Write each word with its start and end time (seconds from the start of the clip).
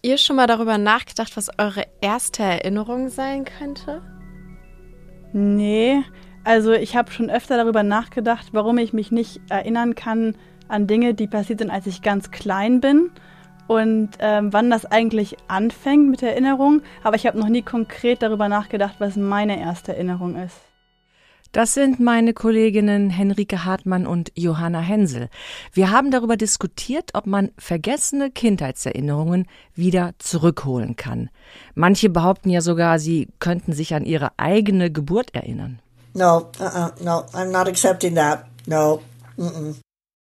Habt 0.00 0.06
ihr 0.06 0.16
schon 0.16 0.36
mal 0.36 0.46
darüber 0.46 0.78
nachgedacht, 0.78 1.36
was 1.36 1.50
eure 1.58 1.84
erste 2.00 2.42
Erinnerung 2.42 3.10
sein 3.10 3.44
könnte? 3.44 4.00
Nee, 5.34 6.02
also 6.42 6.72
ich 6.72 6.96
habe 6.96 7.10
schon 7.10 7.28
öfter 7.28 7.58
darüber 7.58 7.82
nachgedacht, 7.82 8.48
warum 8.52 8.78
ich 8.78 8.94
mich 8.94 9.12
nicht 9.12 9.42
erinnern 9.50 9.94
kann 9.94 10.36
an 10.68 10.86
Dinge, 10.86 11.12
die 11.12 11.26
passiert 11.26 11.58
sind, 11.58 11.70
als 11.70 11.86
ich 11.86 12.00
ganz 12.00 12.30
klein 12.30 12.80
bin 12.80 13.10
und 13.66 14.12
ähm, 14.20 14.54
wann 14.54 14.70
das 14.70 14.86
eigentlich 14.86 15.36
anfängt 15.48 16.08
mit 16.08 16.22
der 16.22 16.30
Erinnerung. 16.30 16.80
Aber 17.04 17.16
ich 17.16 17.26
habe 17.26 17.38
noch 17.38 17.50
nie 17.50 17.60
konkret 17.60 18.22
darüber 18.22 18.48
nachgedacht, 18.48 18.94
was 19.00 19.16
meine 19.16 19.60
erste 19.60 19.92
Erinnerung 19.92 20.34
ist. 20.36 20.69
Das 21.52 21.74
sind 21.74 21.98
meine 21.98 22.32
Kolleginnen 22.32 23.10
Henrike 23.10 23.64
Hartmann 23.64 24.06
und 24.06 24.30
Johanna 24.36 24.80
Hensel. 24.80 25.28
Wir 25.72 25.90
haben 25.90 26.12
darüber 26.12 26.36
diskutiert, 26.36 27.10
ob 27.14 27.26
man 27.26 27.50
vergessene 27.58 28.30
Kindheitserinnerungen 28.30 29.46
wieder 29.74 30.12
zurückholen 30.18 30.94
kann. 30.94 31.28
Manche 31.74 32.08
behaupten 32.08 32.50
ja 32.50 32.60
sogar, 32.60 33.00
sie 33.00 33.28
könnten 33.40 33.72
sich 33.72 33.94
an 33.94 34.04
ihre 34.04 34.30
eigene 34.38 34.92
Geburt 34.92 35.34
erinnern. 35.34 35.80
No, 36.14 36.50
uh 36.60 36.62
-uh, 36.62 37.04
no, 37.04 37.24
I'm 37.32 37.50
not 37.50 37.66
accepting 37.66 38.14
that. 38.14 38.44
No. 38.66 39.00
Mm 39.36 39.46
-mm. 39.46 39.74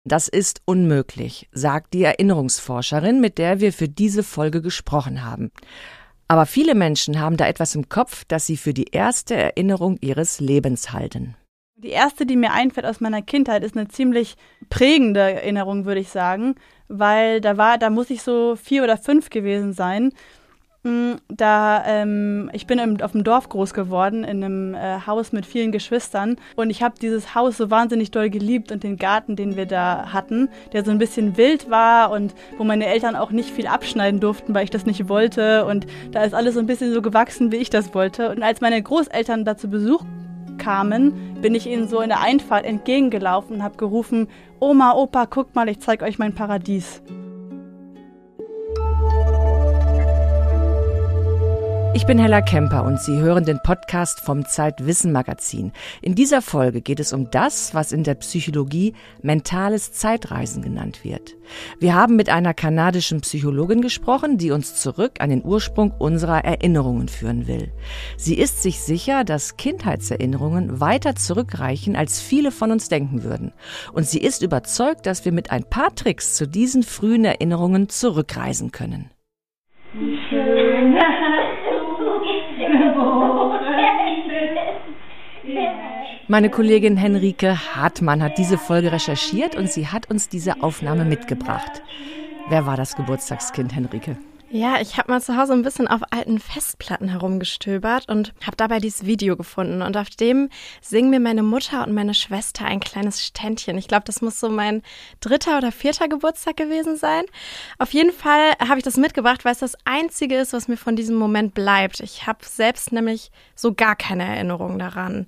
Das 0.08 0.28
ist 0.28 0.62
unmöglich, 0.66 1.50
sagt 1.52 1.94
die 1.94 2.04
Erinnerungsforscherin, 2.04 3.20
mit 3.22 3.38
der 3.38 3.60
wir 3.60 3.74
für 3.74 3.90
diese 3.90 4.22
Folge 4.22 4.62
gesprochen 4.62 5.24
haben. 5.26 5.52
Aber 6.28 6.46
viele 6.46 6.76
Menschen 6.76 7.20
haben 7.20 7.38
da 7.38 7.48
etwas 7.48 7.76
im 7.76 7.88
Kopf, 7.88 8.26
das 8.28 8.46
sie 8.48 8.58
für 8.58 8.74
die 8.74 8.90
erste 8.92 9.36
Erinnerung 9.36 9.98
ihres 10.02 10.40
Lebens 10.40 10.92
halten. 10.92 11.36
Die 11.78 11.90
erste, 11.90 12.26
die 12.26 12.36
mir 12.36 12.52
einfällt 12.52 12.86
aus 12.86 13.00
meiner 13.00 13.22
Kindheit, 13.22 13.64
ist 13.64 13.78
eine 13.78 13.88
ziemlich 13.90 14.38
prägende 14.70 15.20
Erinnerung, 15.20 15.86
würde 15.86 16.02
ich 16.02 16.10
sagen, 16.10 16.56
weil 16.88 17.42
da 17.42 17.58
war, 17.58 17.78
da 17.78 17.90
muss 17.90 18.10
ich 18.10 18.22
so 18.22 18.56
vier 18.56 18.84
oder 18.84 18.98
fünf 18.98 19.30
gewesen 19.30 19.74
sein. 19.74 20.12
Mm, 20.86 21.16
da 21.30 21.84
ähm, 21.88 22.52
ich 22.54 22.68
bin 22.68 22.78
im, 22.78 23.02
auf 23.02 23.14
dem 23.14 23.24
Dorf 23.24 23.50
groß 23.50 23.74
geworden, 23.74 24.24
in 24.24 24.44
einem 24.44 24.76
äh, 24.76 25.00
Haus 25.08 25.32
mit 25.32 25.48
vielen 25.48 25.72
Geschwistern 25.72 26.36
und 26.56 26.70
ich 26.70 26.84
habe 26.84 26.94
dieses 27.02 27.34
Haus 27.34 27.58
so 27.58 27.72
wahnsinnig 27.72 28.12
doll 28.12 28.30
geliebt 28.30 28.72
und 28.72 28.84
den 28.84 28.98
Garten, 28.98 29.36
den 29.36 29.56
wir 29.56 29.66
da 29.66 30.14
hatten, 30.14 30.48
der 30.74 30.86
so 30.86 30.92
ein 30.92 31.00
bisschen 31.00 31.38
wild 31.38 31.72
war 31.72 32.12
und 32.12 32.36
wo 32.60 32.64
meine 32.64 32.86
Eltern 32.86 33.16
auch 33.16 33.32
nicht 33.32 33.50
viel 33.50 33.66
abschneiden 33.66 34.20
durften, 34.20 34.54
weil 34.54 34.64
ich 34.64 34.70
das 34.70 34.86
nicht 34.86 35.10
wollte 35.10 35.66
und 35.66 35.88
da 36.12 36.24
ist 36.24 36.36
alles 36.36 36.54
so 36.54 36.60
ein 36.60 36.68
bisschen 36.68 36.94
so 36.94 37.02
gewachsen, 37.02 37.52
wie 37.52 37.58
ich 37.58 37.72
das 37.72 37.96
wollte. 37.96 38.30
Und 38.30 38.44
als 38.44 38.62
meine 38.62 38.80
Großeltern 38.80 39.44
da 39.44 39.58
zu 39.58 39.68
Besuch 39.68 40.04
kamen, 40.60 41.42
bin 41.42 41.56
ich 41.56 41.66
ihnen 41.66 41.88
so 41.88 42.00
in 42.00 42.10
der 42.10 42.22
Einfahrt 42.22 42.64
entgegengelaufen 42.64 43.56
und 43.56 43.64
habe 43.64 43.78
gerufen, 43.78 44.28
Oma, 44.60 44.94
Opa, 44.94 45.26
guckt 45.26 45.56
mal, 45.56 45.68
ich 45.68 45.80
zeig 45.80 46.04
euch 46.04 46.20
mein 46.20 46.36
Paradies. 46.36 47.02
Ich 51.96 52.06
bin 52.06 52.20
Hella 52.20 52.42
Kemper 52.42 52.84
und 52.84 53.00
Sie 53.00 53.22
hören 53.22 53.46
den 53.46 53.62
Podcast 53.64 54.20
vom 54.20 54.46
Zeitwissen 54.46 55.14
Magazin. 55.14 55.72
In 56.02 56.14
dieser 56.14 56.42
Folge 56.42 56.82
geht 56.82 57.00
es 57.00 57.14
um 57.14 57.32
das, 57.32 57.74
was 57.74 57.94
in 57.94 58.04
der 58.04 58.16
Psychologie 58.16 58.94
mentales 59.22 59.94
Zeitreisen 59.94 60.62
genannt 60.62 61.06
wird. 61.06 61.38
Wir 61.80 61.96
haben 61.96 62.18
mit 62.18 62.28
einer 62.28 62.54
kanadischen 62.54 63.22
Psychologin 63.22 63.82
gesprochen, 63.82 64.38
die 64.38 64.52
uns 64.52 64.76
zurück 64.76 65.14
an 65.20 65.30
den 65.30 65.46
Ursprung 65.46 65.92
unserer 65.98 66.44
Erinnerungen 66.44 67.08
führen 67.08 67.48
will. 67.48 67.72
Sie 68.18 68.38
ist 68.38 68.62
sich 68.62 68.82
sicher, 68.82 69.24
dass 69.24 69.56
Kindheitserinnerungen 69.56 70.82
weiter 70.82 71.16
zurückreichen, 71.16 71.96
als 71.96 72.20
viele 72.20 72.52
von 72.52 72.74
uns 72.74 72.90
denken 72.90 73.24
würden. 73.24 73.54
Und 73.94 74.06
sie 74.06 74.20
ist 74.20 74.42
überzeugt, 74.42 75.06
dass 75.06 75.24
wir 75.24 75.32
mit 75.32 75.50
ein 75.50 75.64
paar 75.64 75.96
Tricks 75.96 76.36
zu 76.36 76.46
diesen 76.46 76.84
frühen 76.84 77.24
Erinnerungen 77.24 77.88
zurückreisen 77.88 78.74
können. 78.74 79.12
Meine 86.28 86.50
Kollegin 86.50 86.98
Henrike 86.98 87.56
Hartmann 87.76 88.24
hat 88.24 88.38
diese 88.40 88.58
Folge 88.58 88.92
recherchiert 88.92 89.56
und 89.56 89.72
sie 89.72 89.88
hat 89.88 90.10
uns 90.10 90.28
diese 90.28 90.64
Aufnahme 90.64 91.06
mitgebracht. 91.06 91.84
Wer 92.50 92.66
war 92.66 92.78
das 92.78 92.96
Geburtstagskind, 92.96 93.76
Henrike? 93.76 94.18
Ja, 94.56 94.80
ich 94.80 94.98
habe 94.98 95.12
mal 95.12 95.22
zu 95.22 95.36
Hause 95.36 95.52
ein 95.52 95.64
bisschen 95.64 95.90
auf 95.90 96.00
alten 96.12 96.40
Festplatten 96.40 97.10
herumgestöbert 97.10 98.08
und 98.08 98.34
habe 98.42 98.56
dabei 98.56 98.80
dieses 98.80 99.06
Video 99.06 99.36
gefunden. 99.36 99.82
Und 99.82 99.98
auf 99.98 100.10
dem 100.10 100.48
singen 100.80 101.10
mir 101.10 101.20
meine 101.20 101.44
Mutter 101.44 101.86
und 101.86 101.94
meine 101.94 102.14
Schwester 102.14 102.64
ein 102.64 102.80
kleines 102.80 103.22
Ständchen. 103.22 103.78
Ich 103.78 103.90
glaube, 103.90 104.06
das 104.06 104.22
muss 104.22 104.40
so 104.40 104.48
mein 104.48 104.82
dritter 105.20 105.58
oder 105.58 105.74
vierter 105.74 106.08
Geburtstag 106.08 106.56
gewesen 106.56 106.96
sein. 106.96 107.26
Auf 107.80 107.92
jeden 107.92 108.14
Fall 108.14 108.54
habe 108.66 108.78
ich 108.78 108.86
das 108.86 108.96
mitgebracht, 108.96 109.44
weil 109.44 109.52
es 109.52 109.60
das 109.60 109.76
Einzige 109.84 110.38
ist, 110.38 110.54
was 110.54 110.70
mir 110.70 110.78
von 110.78 110.96
diesem 110.96 111.18
Moment 111.18 111.54
bleibt. 111.54 112.00
Ich 112.00 112.26
habe 112.26 112.46
selbst 112.46 112.94
nämlich 112.94 113.32
so 113.56 113.74
gar 113.74 113.98
keine 113.98 114.24
Erinnerung 114.24 114.80
daran. 114.80 115.28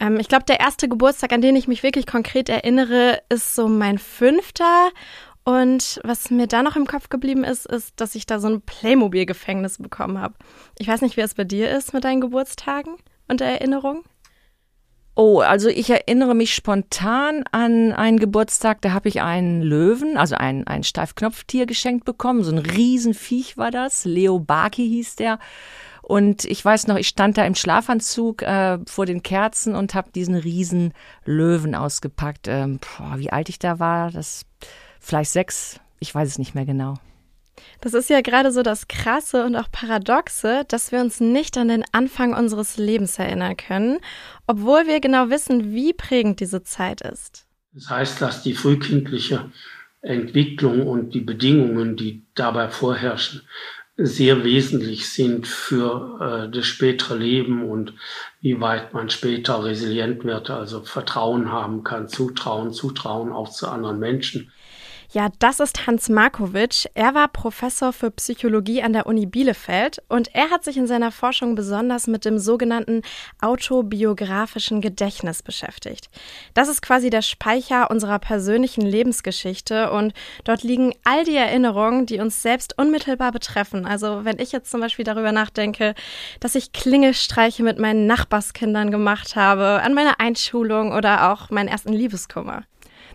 Ähm, 0.00 0.18
ich 0.18 0.28
glaube, 0.28 0.44
der 0.44 0.60
erste 0.60 0.86
Geburtstag, 0.86 1.32
an 1.32 1.40
den 1.40 1.56
ich 1.56 1.66
mich 1.66 1.82
wirklich 1.82 2.06
konkret 2.06 2.50
erinnere, 2.50 3.22
ist 3.30 3.54
so 3.54 3.68
mein 3.68 3.96
fünfter. 3.96 4.90
Und 5.44 6.00
was 6.04 6.30
mir 6.30 6.46
da 6.46 6.62
noch 6.62 6.76
im 6.76 6.86
Kopf 6.86 7.08
geblieben 7.08 7.44
ist, 7.44 7.66
ist, 7.66 8.00
dass 8.00 8.14
ich 8.14 8.26
da 8.26 8.38
so 8.38 8.48
ein 8.48 8.60
Playmobil-Gefängnis 8.60 9.78
bekommen 9.78 10.20
habe. 10.20 10.34
Ich 10.78 10.88
weiß 10.88 11.00
nicht, 11.00 11.16
wie 11.16 11.22
es 11.22 11.34
bei 11.34 11.44
dir 11.44 11.70
ist 11.70 11.94
mit 11.94 12.04
deinen 12.04 12.20
Geburtstagen 12.20 12.96
und 13.26 13.40
der 13.40 13.48
Erinnerung. 13.48 14.04
Oh, 15.16 15.40
also 15.40 15.68
ich 15.68 15.90
erinnere 15.90 16.34
mich 16.34 16.54
spontan 16.54 17.44
an 17.50 17.92
einen 17.92 18.18
Geburtstag, 18.18 18.80
da 18.80 18.92
habe 18.92 19.08
ich 19.08 19.20
einen 19.20 19.60
Löwen, 19.60 20.16
also 20.16 20.36
ein, 20.36 20.66
ein 20.66 20.84
Steifknopftier 20.84 21.66
geschenkt 21.66 22.04
bekommen. 22.04 22.44
So 22.44 22.52
ein 22.52 22.58
Riesenviech 22.58 23.56
war 23.56 23.70
das. 23.70 24.04
Leo 24.04 24.38
Baki 24.38 24.88
hieß 24.88 25.16
der. 25.16 25.38
Und 26.02 26.44
ich 26.44 26.64
weiß 26.64 26.86
noch, 26.86 26.96
ich 26.96 27.08
stand 27.08 27.38
da 27.38 27.44
im 27.44 27.54
Schlafanzug 27.54 28.42
äh, 28.42 28.78
vor 28.86 29.06
den 29.06 29.22
Kerzen 29.22 29.74
und 29.74 29.94
habe 29.94 30.10
diesen 30.10 30.34
riesen 30.34 30.92
Löwen 31.24 31.74
ausgepackt. 31.74 32.48
Ähm, 32.48 32.78
boah, 32.78 33.18
wie 33.18 33.30
alt 33.30 33.48
ich 33.48 33.58
da 33.58 33.78
war, 33.78 34.10
das 34.10 34.46
vielleicht 35.00 35.32
sechs, 35.32 35.80
ich 35.98 36.14
weiß 36.14 36.28
es 36.28 36.38
nicht 36.38 36.54
mehr 36.54 36.66
genau. 36.66 36.94
Das 37.80 37.94
ist 37.94 38.10
ja 38.10 38.20
gerade 38.20 38.52
so 38.52 38.62
das 38.62 38.88
Krasse 38.88 39.44
und 39.44 39.56
auch 39.56 39.70
Paradoxe, 39.70 40.64
dass 40.68 40.92
wir 40.92 41.00
uns 41.00 41.20
nicht 41.20 41.56
an 41.58 41.68
den 41.68 41.84
Anfang 41.92 42.34
unseres 42.34 42.76
Lebens 42.76 43.18
erinnern 43.18 43.56
können, 43.56 43.98
obwohl 44.46 44.86
wir 44.86 45.00
genau 45.00 45.30
wissen, 45.30 45.72
wie 45.72 45.92
prägend 45.92 46.40
diese 46.40 46.62
Zeit 46.62 47.00
ist. 47.00 47.46
Das 47.72 47.88
heißt, 47.88 48.22
dass 48.22 48.42
die 48.42 48.54
frühkindliche 48.54 49.50
Entwicklung 50.02 50.86
und 50.86 51.14
die 51.14 51.20
Bedingungen, 51.20 51.96
die 51.96 52.24
dabei 52.34 52.68
vorherrschen, 52.68 53.42
sehr 54.02 54.44
wesentlich 54.44 55.10
sind 55.10 55.46
für 55.46 56.18
äh, 56.20 56.50
das 56.50 56.66
spätere 56.66 57.16
Leben 57.16 57.68
und 57.68 57.92
wie 58.40 58.58
weit 58.58 58.94
man 58.94 59.10
später 59.10 59.62
resilient 59.62 60.24
wird, 60.24 60.48
also 60.48 60.82
Vertrauen 60.82 61.52
haben 61.52 61.84
kann, 61.84 62.08
Zutrauen, 62.08 62.72
Zutrauen 62.72 63.30
auch 63.30 63.50
zu 63.50 63.68
anderen 63.68 63.98
Menschen. 63.98 64.52
Ja, 65.12 65.28
das 65.40 65.58
ist 65.58 65.88
Hans 65.88 66.08
Markovic. 66.08 66.88
Er 66.94 67.14
war 67.14 67.26
Professor 67.26 67.92
für 67.92 68.12
Psychologie 68.12 68.80
an 68.80 68.92
der 68.92 69.08
Uni 69.08 69.26
Bielefeld 69.26 70.00
und 70.08 70.32
er 70.36 70.50
hat 70.50 70.62
sich 70.62 70.76
in 70.76 70.86
seiner 70.86 71.10
Forschung 71.10 71.56
besonders 71.56 72.06
mit 72.06 72.24
dem 72.24 72.38
sogenannten 72.38 73.02
autobiografischen 73.40 74.80
Gedächtnis 74.80 75.42
beschäftigt. 75.42 76.10
Das 76.54 76.68
ist 76.68 76.80
quasi 76.80 77.10
der 77.10 77.22
Speicher 77.22 77.90
unserer 77.90 78.20
persönlichen 78.20 78.82
Lebensgeschichte 78.82 79.90
und 79.90 80.14
dort 80.44 80.62
liegen 80.62 80.94
all 81.02 81.24
die 81.24 81.34
Erinnerungen, 81.34 82.06
die 82.06 82.20
uns 82.20 82.40
selbst 82.40 82.78
unmittelbar 82.78 83.32
betreffen. 83.32 83.86
Also 83.86 84.24
wenn 84.24 84.38
ich 84.38 84.52
jetzt 84.52 84.70
zum 84.70 84.80
Beispiel 84.80 85.04
darüber 85.04 85.32
nachdenke, 85.32 85.96
dass 86.38 86.54
ich 86.54 86.70
Klingelstreiche 86.70 87.64
mit 87.64 87.80
meinen 87.80 88.06
Nachbarskindern 88.06 88.92
gemacht 88.92 89.34
habe, 89.34 89.82
an 89.82 89.92
meiner 89.92 90.20
Einschulung 90.20 90.92
oder 90.92 91.32
auch 91.32 91.50
meinen 91.50 91.66
ersten 91.66 91.92
Liebeskummer. 91.92 92.62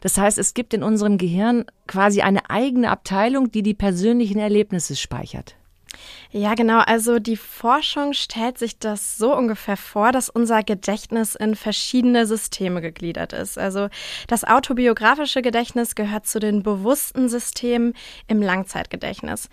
Das 0.05 0.19
heißt, 0.19 0.37
es 0.37 0.53
gibt 0.53 0.75
in 0.75 0.83
unserem 0.83 1.17
Gehirn 1.17 1.65
quasi 1.87 2.21
eine 2.21 2.47
eigene 2.51 2.91
Abteilung, 2.91 3.49
die 3.49 3.63
die 3.63 3.73
persönlichen 3.73 4.37
Erlebnisse 4.37 4.95
speichert. 4.95 5.55
Ja, 6.37 6.53
genau. 6.53 6.79
Also 6.79 7.19
die 7.19 7.37
Forschung 7.37 8.11
stellt 8.11 8.57
sich 8.57 8.77
das 8.77 9.17
so 9.17 9.33
ungefähr 9.33 9.77
vor, 9.77 10.11
dass 10.11 10.27
unser 10.27 10.63
Gedächtnis 10.63 11.33
in 11.33 11.55
verschiedene 11.55 12.25
Systeme 12.25 12.81
gegliedert 12.81 13.31
ist. 13.31 13.57
Also 13.57 13.87
das 14.27 14.43
autobiografische 14.43 15.41
Gedächtnis 15.41 15.95
gehört 15.95 16.27
zu 16.27 16.39
den 16.39 16.61
bewussten 16.61 17.29
Systemen 17.29 17.93
im 18.27 18.41
Langzeitgedächtnis. 18.41 19.47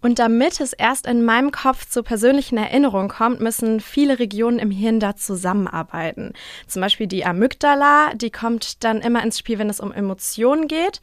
Und 0.00 0.20
damit 0.20 0.60
es 0.60 0.74
erst 0.74 1.08
in 1.08 1.24
meinem 1.24 1.50
Kopf 1.50 1.88
zur 1.88 2.04
persönlichen 2.04 2.56
Erinnerung 2.56 3.08
kommt, 3.08 3.40
müssen 3.40 3.80
viele 3.80 4.20
Regionen 4.20 4.60
im 4.60 4.70
Hirn 4.70 5.00
da 5.00 5.16
zusammenarbeiten. 5.16 6.34
Zum 6.68 6.82
Beispiel 6.82 7.08
die 7.08 7.24
Amygdala, 7.26 8.14
die 8.14 8.30
kommt 8.30 8.84
dann 8.84 9.00
immer 9.00 9.24
ins 9.24 9.40
Spiel, 9.40 9.58
wenn 9.58 9.70
es 9.70 9.80
um 9.80 9.90
Emotionen 9.90 10.68
geht. 10.68 11.00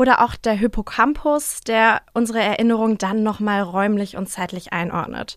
Oder 0.00 0.24
auch 0.24 0.34
der 0.34 0.54
Hippocampus, 0.54 1.60
der 1.60 2.00
unsere 2.14 2.40
Erinnerung 2.40 2.96
dann 2.96 3.22
nochmal 3.22 3.60
räumlich 3.60 4.16
und 4.16 4.30
zeitlich 4.30 4.69
einordnet. 4.70 5.36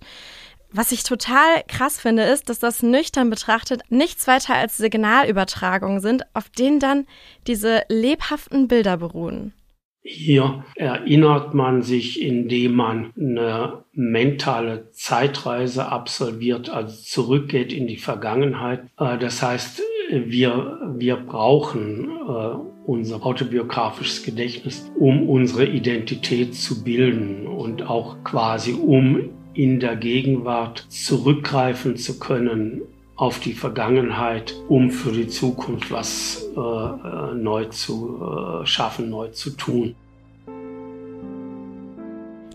Was 0.76 0.92
ich 0.92 1.04
total 1.04 1.64
krass 1.68 2.00
finde, 2.00 2.24
ist, 2.24 2.50
dass 2.50 2.58
das 2.58 2.82
nüchtern 2.82 3.30
betrachtet 3.30 3.82
nichts 3.90 4.26
weiter 4.26 4.56
als 4.56 4.78
Signalübertragungen 4.78 6.00
sind, 6.00 6.24
auf 6.34 6.50
denen 6.50 6.80
dann 6.80 7.06
diese 7.46 7.84
lebhaften 7.90 8.68
Bilder 8.68 8.98
beruhen. 8.98 9.54
Hier 10.02 10.66
erinnert 10.76 11.54
man 11.54 11.84
sich, 11.84 12.22
indem 12.22 12.74
man 12.74 13.14
eine 13.16 13.84
mentale 13.94 14.90
Zeitreise 14.92 15.90
absolviert, 15.90 16.70
also 16.72 17.00
zurückgeht 17.04 17.72
in 17.72 17.86
die 17.86 17.98
Vergangenheit. 17.98 18.82
Äh, 18.98 19.20
das 19.20 19.44
heißt, 19.44 19.83
wir, 20.10 20.80
wir 20.96 21.16
brauchen 21.18 22.10
äh, 22.10 22.56
unser 22.86 23.26
autobiografisches 23.26 24.24
Gedächtnis, 24.24 24.92
um 25.00 25.30
unsere 25.30 25.66
Identität 25.66 26.56
zu 26.56 26.84
bilden 26.84 27.48
und 27.48 27.84
auch 27.84 28.18
quasi 28.24 28.74
um 28.74 29.30
in 29.54 29.80
der 29.80 29.96
Gegenwart 29.96 30.86
zurückgreifen 30.90 31.96
zu 31.96 32.20
können 32.20 32.82
auf 33.16 33.40
die 33.40 33.54
Vergangenheit, 33.54 34.56
um 34.68 34.90
für 34.90 35.12
die 35.12 35.28
Zukunft 35.28 35.92
was 35.92 36.44
äh, 36.56 36.60
äh, 36.60 37.36
neu 37.36 37.66
zu 37.66 38.20
äh, 38.20 38.66
schaffen, 38.66 39.10
neu 39.10 39.28
zu 39.30 39.52
tun. 39.52 39.96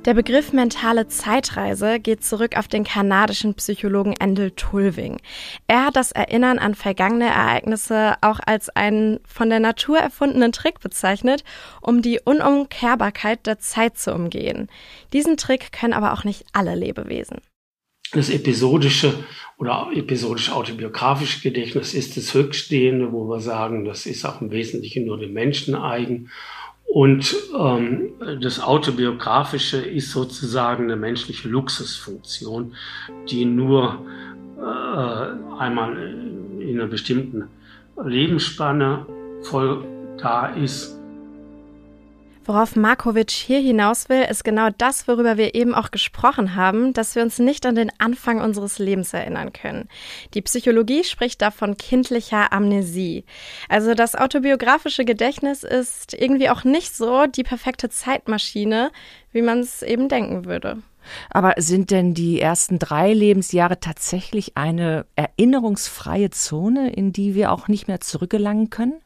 Der 0.08 0.14
Begriff 0.14 0.54
mentale 0.54 1.06
Zeitreise 1.08 2.00
geht 2.00 2.24
zurück 2.24 2.56
auf 2.56 2.66
den 2.66 2.82
kanadischen 2.82 3.52
Psychologen 3.52 4.14
Endel 4.18 4.52
Tulving. 4.52 5.20
Er 5.66 5.84
hat 5.84 5.96
das 5.96 6.12
Erinnern 6.12 6.58
an 6.58 6.74
vergangene 6.74 7.26
Ereignisse 7.26 8.14
auch 8.22 8.40
als 8.46 8.70
einen 8.70 9.20
von 9.26 9.50
der 9.50 9.60
Natur 9.60 9.98
erfundenen 9.98 10.52
Trick 10.52 10.80
bezeichnet, 10.80 11.44
um 11.82 12.00
die 12.00 12.20
Unumkehrbarkeit 12.24 13.46
der 13.46 13.58
Zeit 13.58 13.98
zu 13.98 14.14
umgehen. 14.14 14.68
Diesen 15.12 15.36
Trick 15.36 15.72
können 15.72 15.92
aber 15.92 16.14
auch 16.14 16.24
nicht 16.24 16.46
alle 16.54 16.74
Lebewesen. 16.74 17.42
Das 18.12 18.30
episodische 18.30 19.12
oder 19.58 19.90
episodisch 19.94 20.50
autobiografische 20.50 21.42
Gedächtnis 21.42 21.92
ist 21.92 22.16
das 22.16 22.32
Höchststehende, 22.32 23.12
wo 23.12 23.28
wir 23.28 23.40
sagen, 23.40 23.84
das 23.84 24.06
ist 24.06 24.24
auch 24.24 24.40
im 24.40 24.50
Wesentlichen 24.52 25.04
nur 25.04 25.18
dem 25.18 25.34
Menschen 25.34 25.74
eigen. 25.74 26.30
Und 26.88 27.36
ähm, 27.56 28.10
das 28.40 28.60
Autobiografische 28.60 29.76
ist 29.78 30.10
sozusagen 30.10 30.84
eine 30.84 30.96
menschliche 30.96 31.48
Luxusfunktion, 31.48 32.74
die 33.28 33.44
nur 33.44 34.04
äh, 34.58 35.58
einmal 35.58 35.96
in 36.60 36.80
einer 36.80 36.88
bestimmten 36.88 37.44
Lebensspanne 38.02 39.06
voll 39.42 39.84
da 40.18 40.46
ist 40.46 40.97
Worauf 42.48 42.76
Markovic 42.76 43.30
hier 43.30 43.60
hinaus 43.60 44.08
will, 44.08 44.22
ist 44.22 44.42
genau 44.42 44.70
das, 44.78 45.06
worüber 45.06 45.36
wir 45.36 45.54
eben 45.54 45.74
auch 45.74 45.90
gesprochen 45.90 46.54
haben, 46.54 46.94
dass 46.94 47.14
wir 47.14 47.22
uns 47.22 47.38
nicht 47.38 47.66
an 47.66 47.74
den 47.74 47.92
Anfang 47.98 48.40
unseres 48.40 48.78
Lebens 48.78 49.12
erinnern 49.12 49.52
können. 49.52 49.86
Die 50.32 50.40
Psychologie 50.40 51.04
spricht 51.04 51.42
da 51.42 51.50
von 51.50 51.76
kindlicher 51.76 52.50
Amnesie. 52.50 53.26
Also 53.68 53.92
das 53.92 54.14
autobiografische 54.14 55.04
Gedächtnis 55.04 55.62
ist 55.62 56.14
irgendwie 56.14 56.48
auch 56.48 56.64
nicht 56.64 56.96
so 56.96 57.26
die 57.26 57.42
perfekte 57.42 57.90
Zeitmaschine, 57.90 58.92
wie 59.30 59.42
man 59.42 59.58
es 59.58 59.82
eben 59.82 60.08
denken 60.08 60.46
würde. 60.46 60.78
Aber 61.28 61.52
sind 61.58 61.90
denn 61.90 62.14
die 62.14 62.40
ersten 62.40 62.78
drei 62.78 63.12
Lebensjahre 63.12 63.78
tatsächlich 63.78 64.56
eine 64.56 65.04
erinnerungsfreie 65.16 66.30
Zone, 66.30 66.94
in 66.94 67.12
die 67.12 67.34
wir 67.34 67.52
auch 67.52 67.68
nicht 67.68 67.88
mehr 67.88 68.00
zurückgelangen 68.00 68.70
können? 68.70 69.02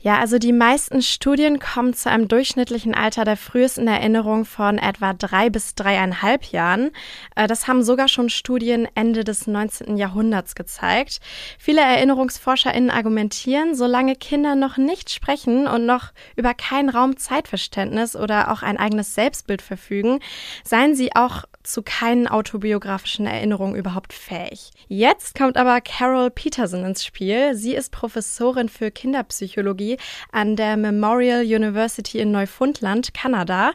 Ja, 0.00 0.20
also 0.20 0.38
die 0.38 0.52
meisten 0.52 1.02
Studien 1.02 1.58
kommen 1.58 1.92
zu 1.92 2.08
einem 2.08 2.28
durchschnittlichen 2.28 2.94
Alter 2.94 3.24
der 3.24 3.36
frühesten 3.36 3.88
Erinnerung 3.88 4.44
von 4.44 4.78
etwa 4.78 5.12
drei 5.12 5.50
bis 5.50 5.74
dreieinhalb 5.74 6.44
Jahren. 6.52 6.92
Äh, 7.34 7.48
das 7.48 7.66
haben 7.66 7.82
sogar 7.82 8.06
schon 8.06 8.30
Studien 8.30 8.86
Ende 8.94 9.24
des 9.24 9.48
19. 9.48 9.96
Jahrhunderts 9.96 10.54
gezeigt. 10.54 11.18
Viele 11.58 11.80
ErinnerungsforscherInnen 11.80 12.90
argumentieren, 12.90 13.74
solange 13.74 14.14
Kinder 14.14 14.54
noch 14.54 14.76
nicht 14.76 15.10
sprechen 15.10 15.66
und 15.66 15.84
noch 15.84 16.12
über 16.36 16.54
kein 16.54 16.90
Raumzeitverständnis 16.90 18.14
oder 18.14 18.52
auch 18.52 18.62
ein 18.62 18.76
eigenes 18.76 19.16
Selbstbild 19.16 19.62
verfügen, 19.62 20.20
seien 20.62 20.94
sie 20.94 21.16
auch 21.16 21.42
zu 21.64 21.82
keinen 21.82 22.28
autobiografischen 22.28 23.26
Erinnerungen 23.26 23.74
überhaupt 23.74 24.12
fähig. 24.12 24.70
Jetzt 24.86 25.36
kommt 25.36 25.56
aber 25.56 25.80
Carol 25.80 26.30
Peterson 26.30 26.84
ins 26.84 27.04
Spiel. 27.04 27.54
Sie 27.54 27.74
ist 27.74 27.90
Professorin 27.90 28.68
für 28.68 28.92
Kinderpsychologie 28.92 29.87
an 30.32 30.56
der 30.56 30.76
Memorial 30.76 31.40
University 31.40 32.18
in 32.18 32.30
Neufundland, 32.30 33.14
Kanada. 33.14 33.72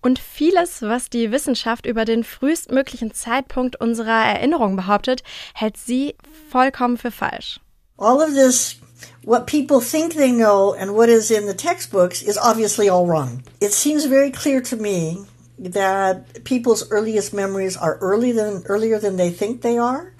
Und 0.00 0.18
vieles, 0.18 0.82
was 0.82 1.10
die 1.10 1.30
Wissenschaft 1.30 1.86
über 1.86 2.04
den 2.04 2.24
frühestmöglichen 2.24 3.14
Zeitpunkt 3.14 3.80
unserer 3.80 4.24
Erinnerung 4.24 4.74
behauptet, 4.74 5.22
hält 5.54 5.76
sie 5.76 6.16
vollkommen 6.50 6.98
für 6.98 7.12
falsch. 7.12 7.60
All 7.98 8.16
of 8.16 8.34
this 8.34 8.80
what 9.24 9.46
people 9.46 9.80
think 9.80 10.14
they 10.14 10.32
know 10.32 10.74
and 10.74 10.94
what 10.94 11.08
is 11.08 11.30
in 11.30 11.46
the 11.46 11.54
textbooks 11.54 12.22
is 12.22 12.38
obviously 12.38 12.88
all 12.88 13.06
wrong. 13.06 13.42
It 13.60 13.72
seems 13.72 14.04
very 14.06 14.30
clear 14.30 14.60
to 14.62 14.76
me 14.76 15.24
that 15.58 16.44
people's 16.44 16.90
earliest 16.90 17.32
memories 17.32 17.76
are 17.76 17.98
early 17.98 18.32
than, 18.32 18.62
earlier 18.66 18.98
than 18.98 19.16
they 19.16 19.30
think 19.30 19.62
they 19.62 19.78
are, 19.78 20.11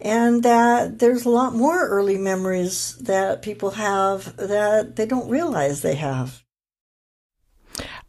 and 0.00 0.42
that 0.42 0.98
there's 0.98 1.24
a 1.24 1.30
lot 1.30 1.54
more 1.54 1.86
early 1.88 2.18
memories 2.18 2.96
that 3.00 3.42
people 3.42 3.70
have 3.72 4.36
that 4.36 4.96
they 4.96 5.06
don't 5.06 5.30
realize 5.30 5.80
they 5.80 5.96
have. 5.96 6.44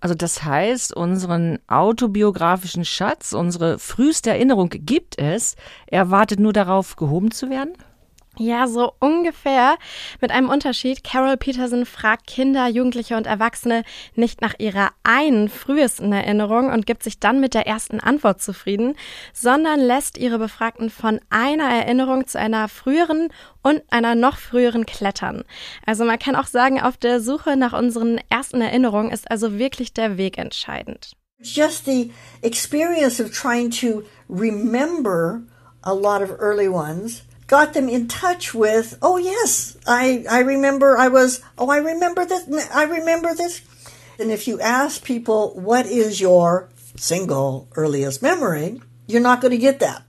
Also 0.02 0.16
das 0.16 0.44
heißt, 0.44 0.94
unseren 0.96 1.60
autobiografischen 1.68 2.86
Schatz, 2.86 3.34
unsere 3.34 3.80
früheste 3.80 4.30
Erinnerung 4.30 4.70
gibt 4.70 5.20
es, 5.20 5.56
er 5.88 6.10
wartet 6.10 6.40
nur 6.40 6.54
darauf, 6.54 6.96
gehoben 6.96 7.32
zu 7.32 7.50
werden? 7.50 7.74
Ja, 8.42 8.68
so 8.68 8.94
ungefähr. 9.00 9.76
Mit 10.22 10.32
einem 10.32 10.48
Unterschied. 10.48 11.04
Carol 11.04 11.36
Peterson 11.36 11.86
fragt 11.86 12.26
Kinder, 12.26 12.70
Jugendliche 12.70 13.18
und 13.18 13.28
Erwachsene 13.28 13.84
nicht 14.16 14.40
nach 14.40 14.54
ihrer 14.60 14.92
einen 15.04 15.50
frühesten 15.50 16.14
Erinnerung 16.14 16.72
und 16.72 16.86
gibt 16.86 17.04
sich 17.04 17.20
dann 17.20 17.42
mit 17.42 17.54
der 17.54 17.68
ersten 17.68 18.00
Antwort 18.00 18.42
zufrieden, 18.42 18.96
sondern 19.34 19.82
lässt 19.82 20.18
ihre 20.18 20.40
Befragten 20.40 20.90
von 20.90 21.20
einer 21.30 21.66
Erinnerung 21.66 22.28
zu 22.28 22.40
einer 22.40 22.70
früheren 22.70 23.28
und 23.62 23.84
einer 23.90 24.16
noch 24.16 24.38
früheren 24.38 24.86
klettern. 24.86 25.44
Also 25.86 26.06
man 26.06 26.18
kann 26.18 26.38
auch 26.38 26.48
sagen, 26.48 26.80
auf 26.80 26.96
der 26.96 27.20
Suche 27.20 27.58
nach 27.58 27.74
unseren 27.74 28.22
ersten 28.30 28.62
Erinnerungen 28.62 29.12
ist 29.12 29.30
also 29.30 29.60
wirklich 29.60 29.92
der 29.92 30.18
Weg 30.18 30.38
entscheidend. 30.38 31.12
Just 31.42 31.84
the 31.84 32.10
experience 32.42 33.20
of 33.20 33.32
trying 33.32 33.70
to 33.70 34.04
remember 34.30 35.42
a 35.82 35.92
lot 35.92 36.22
of 36.22 36.32
early 36.40 36.70
ones 36.70 37.24
got 37.50 37.74
them 37.74 37.90
in 37.90 38.08
touch 38.08 38.54
with, 38.54 38.98
oh 39.02 39.18
yes, 39.18 39.76
I, 39.86 40.24
I 40.30 40.40
remember 40.40 40.98
I 40.98 41.10
was, 41.10 41.42
oh, 41.58 41.70
I 41.70 41.78
remember 41.78 42.24
this, 42.24 42.48
I 42.74 42.84
remember 42.84 43.34
this. 43.36 43.62
And 44.20 44.32
if 44.32 44.48
you 44.48 44.62
ask 44.62 45.04
people, 45.04 45.54
what 45.56 45.86
is 45.88 46.22
your 46.22 46.70
single 46.96 47.68
earliest 47.76 48.22
memory, 48.22 48.80
you're 49.08 49.22
not 49.22 49.42
going 49.42 49.52
to 49.52 49.58
get 49.58 49.80
that. 49.80 50.04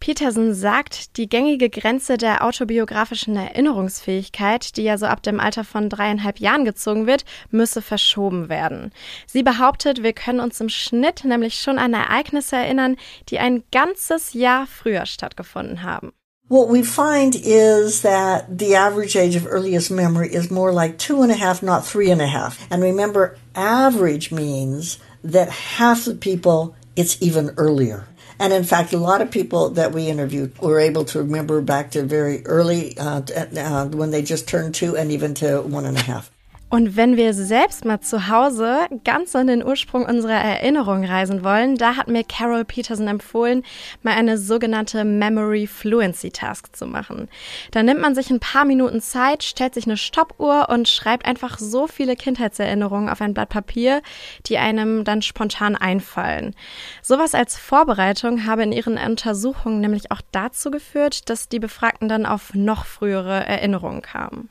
Peterson 0.00 0.54
sagt, 0.54 1.18
die 1.18 1.28
gängige 1.28 1.68
Grenze 1.68 2.16
der 2.16 2.42
autobiografischen 2.42 3.36
Erinnerungsfähigkeit, 3.36 4.78
die 4.78 4.82
ja 4.82 4.96
so 4.96 5.04
ab 5.04 5.22
dem 5.22 5.38
Alter 5.38 5.62
von 5.62 5.90
dreieinhalb 5.90 6.40
Jahren 6.40 6.64
gezogen 6.64 7.06
wird, 7.06 7.26
müsse 7.50 7.82
verschoben 7.82 8.48
werden. 8.48 8.92
Sie 9.26 9.42
behauptet, 9.42 10.02
wir 10.02 10.14
können 10.14 10.40
uns 10.40 10.58
im 10.58 10.70
Schnitt 10.70 11.24
nämlich 11.24 11.60
schon 11.60 11.78
an 11.78 11.92
Ereignisse 11.92 12.56
erinnern, 12.56 12.96
die 13.28 13.38
ein 13.38 13.62
ganzes 13.70 14.32
Jahr 14.32 14.66
früher 14.66 15.04
stattgefunden 15.04 15.82
haben. 15.82 16.12
What 16.50 16.66
we 16.66 16.82
find 16.82 17.36
is 17.36 18.02
that 18.02 18.58
the 18.58 18.74
average 18.74 19.14
age 19.14 19.36
of 19.36 19.46
earliest 19.46 19.88
memory 19.88 20.34
is 20.34 20.50
more 20.50 20.72
like 20.72 20.98
two 20.98 21.22
and 21.22 21.30
a 21.30 21.36
half, 21.36 21.62
not 21.62 21.86
three 21.86 22.10
and 22.10 22.20
a 22.20 22.26
half. 22.26 22.66
And 22.72 22.82
remember, 22.82 23.38
average 23.54 24.32
means 24.32 24.98
that 25.22 25.48
half 25.48 26.06
the 26.06 26.16
people, 26.16 26.74
it's 26.96 27.22
even 27.22 27.54
earlier. 27.56 28.08
And 28.40 28.52
in 28.52 28.64
fact, 28.64 28.92
a 28.92 28.98
lot 28.98 29.22
of 29.22 29.30
people 29.30 29.70
that 29.70 29.92
we 29.92 30.08
interviewed 30.08 30.58
were 30.58 30.80
able 30.80 31.04
to 31.04 31.20
remember 31.20 31.60
back 31.60 31.92
to 31.92 32.02
very 32.02 32.44
early, 32.44 32.98
uh, 32.98 33.22
uh, 33.32 33.86
when 33.86 34.10
they 34.10 34.22
just 34.22 34.48
turned 34.48 34.74
two 34.74 34.96
and 34.96 35.12
even 35.12 35.34
to 35.34 35.60
one 35.60 35.84
and 35.84 35.98
a 35.98 36.02
half. 36.02 36.32
Und 36.72 36.96
wenn 36.96 37.16
wir 37.16 37.34
selbst 37.34 37.84
mal 37.84 38.00
zu 38.00 38.28
Hause 38.28 38.86
ganz 39.02 39.34
an 39.34 39.48
den 39.48 39.64
Ursprung 39.64 40.06
unserer 40.06 40.34
Erinnerung 40.34 41.04
reisen 41.04 41.42
wollen, 41.42 41.74
da 41.74 41.96
hat 41.96 42.06
mir 42.06 42.22
Carol 42.22 42.64
Peterson 42.64 43.08
empfohlen, 43.08 43.64
mal 44.04 44.14
eine 44.14 44.38
sogenannte 44.38 45.04
Memory 45.04 45.66
Fluency 45.66 46.30
Task 46.30 46.76
zu 46.76 46.86
machen. 46.86 47.28
Da 47.72 47.82
nimmt 47.82 48.00
man 48.00 48.14
sich 48.14 48.30
ein 48.30 48.38
paar 48.38 48.64
Minuten 48.64 49.00
Zeit, 49.00 49.42
stellt 49.42 49.74
sich 49.74 49.86
eine 49.86 49.96
Stoppuhr 49.96 50.68
und 50.68 50.88
schreibt 50.88 51.26
einfach 51.26 51.58
so 51.58 51.88
viele 51.88 52.14
Kindheitserinnerungen 52.14 53.08
auf 53.08 53.20
ein 53.20 53.34
Blatt 53.34 53.48
Papier, 53.48 54.00
die 54.46 54.56
einem 54.56 55.02
dann 55.02 55.22
spontan 55.22 55.74
einfallen. 55.74 56.54
Sowas 57.02 57.34
als 57.34 57.58
Vorbereitung 57.58 58.46
habe 58.46 58.62
in 58.62 58.70
ihren 58.70 58.96
Untersuchungen 58.96 59.80
nämlich 59.80 60.12
auch 60.12 60.20
dazu 60.30 60.70
geführt, 60.70 61.30
dass 61.30 61.48
die 61.48 61.58
Befragten 61.58 62.08
dann 62.08 62.26
auf 62.26 62.54
noch 62.54 62.84
frühere 62.84 63.44
Erinnerungen 63.44 64.02
kamen. 64.02 64.50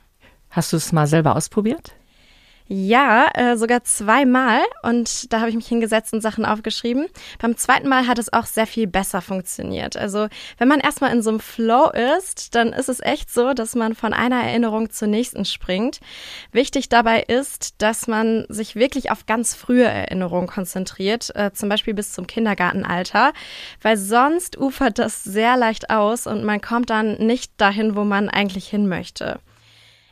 Hast 0.49 0.73
du 0.73 0.77
es 0.77 0.91
mal 0.91 1.07
selber 1.07 1.38
ausprobiert? 1.38 1.93
Ja, 2.71 3.31
äh, 3.33 3.57
sogar 3.57 3.83
zweimal. 3.83 4.61
Und 4.83 5.33
da 5.33 5.39
habe 5.39 5.49
ich 5.49 5.55
mich 5.55 5.65
hingesetzt 5.65 6.13
und 6.13 6.21
Sachen 6.21 6.45
aufgeschrieben. 6.45 7.07
Beim 7.39 7.57
zweiten 7.57 7.89
Mal 7.89 8.05
hat 8.05 8.19
es 8.19 8.31
auch 8.31 8.45
sehr 8.45 8.67
viel 8.67 8.85
besser 8.85 9.21
funktioniert. 9.23 9.97
Also 9.97 10.27
wenn 10.59 10.67
man 10.67 10.79
erstmal 10.79 11.11
in 11.11 11.23
so 11.23 11.31
einem 11.31 11.39
Flow 11.39 11.89
ist, 11.89 12.53
dann 12.53 12.71
ist 12.71 12.88
es 12.88 12.99
echt 12.99 13.33
so, 13.33 13.55
dass 13.55 13.73
man 13.73 13.95
von 13.95 14.13
einer 14.13 14.43
Erinnerung 14.43 14.91
zur 14.91 15.07
nächsten 15.07 15.45
springt. 15.45 15.99
Wichtig 16.51 16.89
dabei 16.89 17.21
ist, 17.21 17.81
dass 17.81 18.07
man 18.07 18.45
sich 18.49 18.75
wirklich 18.75 19.09
auf 19.09 19.25
ganz 19.25 19.55
frühe 19.55 19.85
Erinnerungen 19.85 20.47
konzentriert, 20.47 21.35
äh, 21.35 21.51
zum 21.51 21.69
Beispiel 21.69 21.95
bis 21.95 22.13
zum 22.13 22.27
Kindergartenalter, 22.27 23.33
weil 23.81 23.97
sonst 23.97 24.59
ufert 24.59 24.99
das 24.99 25.23
sehr 25.23 25.57
leicht 25.57 25.89
aus 25.89 26.27
und 26.27 26.43
man 26.43 26.61
kommt 26.61 26.91
dann 26.91 27.17
nicht 27.17 27.51
dahin, 27.57 27.95
wo 27.95 28.03
man 28.03 28.29
eigentlich 28.29 28.67
hin 28.67 28.88
möchte. 28.88 29.39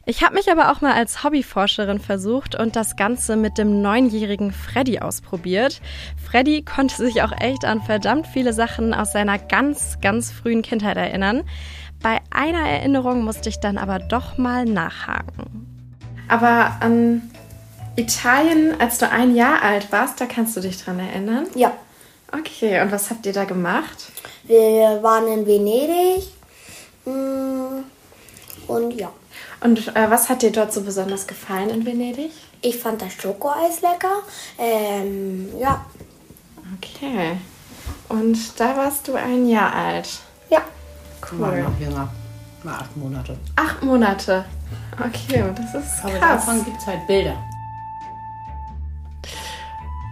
Ich 0.09 0.23
habe 0.23 0.35
mich 0.35 0.49
aber 0.49 0.71
auch 0.71 0.79
mal 0.79 0.93
als 0.93 1.25
Hobbyforscherin 1.25 1.99
versucht 1.99 2.55
und 2.55 2.77
das 2.77 2.95
Ganze 2.95 3.35
mit 3.35 3.57
dem 3.57 3.81
neunjährigen 3.81 4.53
Freddy 4.53 4.99
ausprobiert. 4.99 5.81
Freddy 6.25 6.63
konnte 6.63 6.95
sich 6.95 7.21
auch 7.23 7.33
echt 7.37 7.65
an 7.65 7.81
verdammt 7.81 8.25
viele 8.25 8.53
Sachen 8.53 8.93
aus 8.93 9.11
seiner 9.11 9.37
ganz, 9.37 9.99
ganz 9.99 10.31
frühen 10.31 10.61
Kindheit 10.61 10.95
erinnern. 10.95 11.43
Bei 12.01 12.19
einer 12.31 12.69
Erinnerung 12.69 13.25
musste 13.25 13.49
ich 13.49 13.59
dann 13.59 13.77
aber 13.77 13.99
doch 13.99 14.37
mal 14.37 14.63
nachhaken. 14.63 15.91
Aber 16.29 16.77
an 16.79 17.29
Italien, 17.97 18.79
als 18.79 18.99
du 18.99 19.09
ein 19.09 19.35
Jahr 19.35 19.61
alt 19.61 19.91
warst, 19.91 20.21
da 20.21 20.25
kannst 20.25 20.55
du 20.55 20.61
dich 20.61 20.81
dran 20.81 20.99
erinnern? 20.99 21.47
Ja. 21.53 21.73
Okay, 22.31 22.79
und 22.81 22.93
was 22.93 23.09
habt 23.09 23.25
ihr 23.25 23.33
da 23.33 23.43
gemacht? 23.43 24.13
Wir 24.45 25.03
waren 25.03 25.27
in 25.27 25.45
Venedig. 25.45 26.29
Mm, 27.03 27.83
und 28.67 28.93
ja. 28.93 29.11
Und 29.61 29.95
äh, 29.95 30.09
was 30.09 30.29
hat 30.29 30.41
dir 30.43 30.51
dort 30.51 30.71
so 30.71 30.81
besonders 30.81 31.27
gefallen 31.27 31.69
in 31.69 31.85
Venedig? 31.85 32.31
Ich 32.61 32.77
fand 32.77 33.01
das 33.01 33.13
Schokoeis 33.13 33.81
lecker. 33.81 34.21
Ähm, 34.57 35.49
ja. 35.59 35.85
Okay. 36.77 37.37
Und 38.09 38.59
da 38.59 38.77
warst 38.77 39.07
du 39.07 39.15
ein 39.15 39.47
Jahr 39.47 39.73
alt. 39.73 40.19
Ja. 40.49 40.61
Cool. 41.31 41.39
War 41.39 41.55
noch 41.55 41.79
jünger. 41.79 42.09
War 42.63 42.81
acht 42.81 42.97
Monate. 42.97 43.37
Acht 43.55 43.83
Monate. 43.83 44.45
Okay, 44.93 45.43
das 45.55 45.83
ist 45.83 46.03
Aber 46.03 46.13
krass. 46.13 46.45
davon 46.45 46.65
gibt 46.65 46.77
es 46.77 46.87
halt 46.87 47.05
Bilder. 47.07 47.35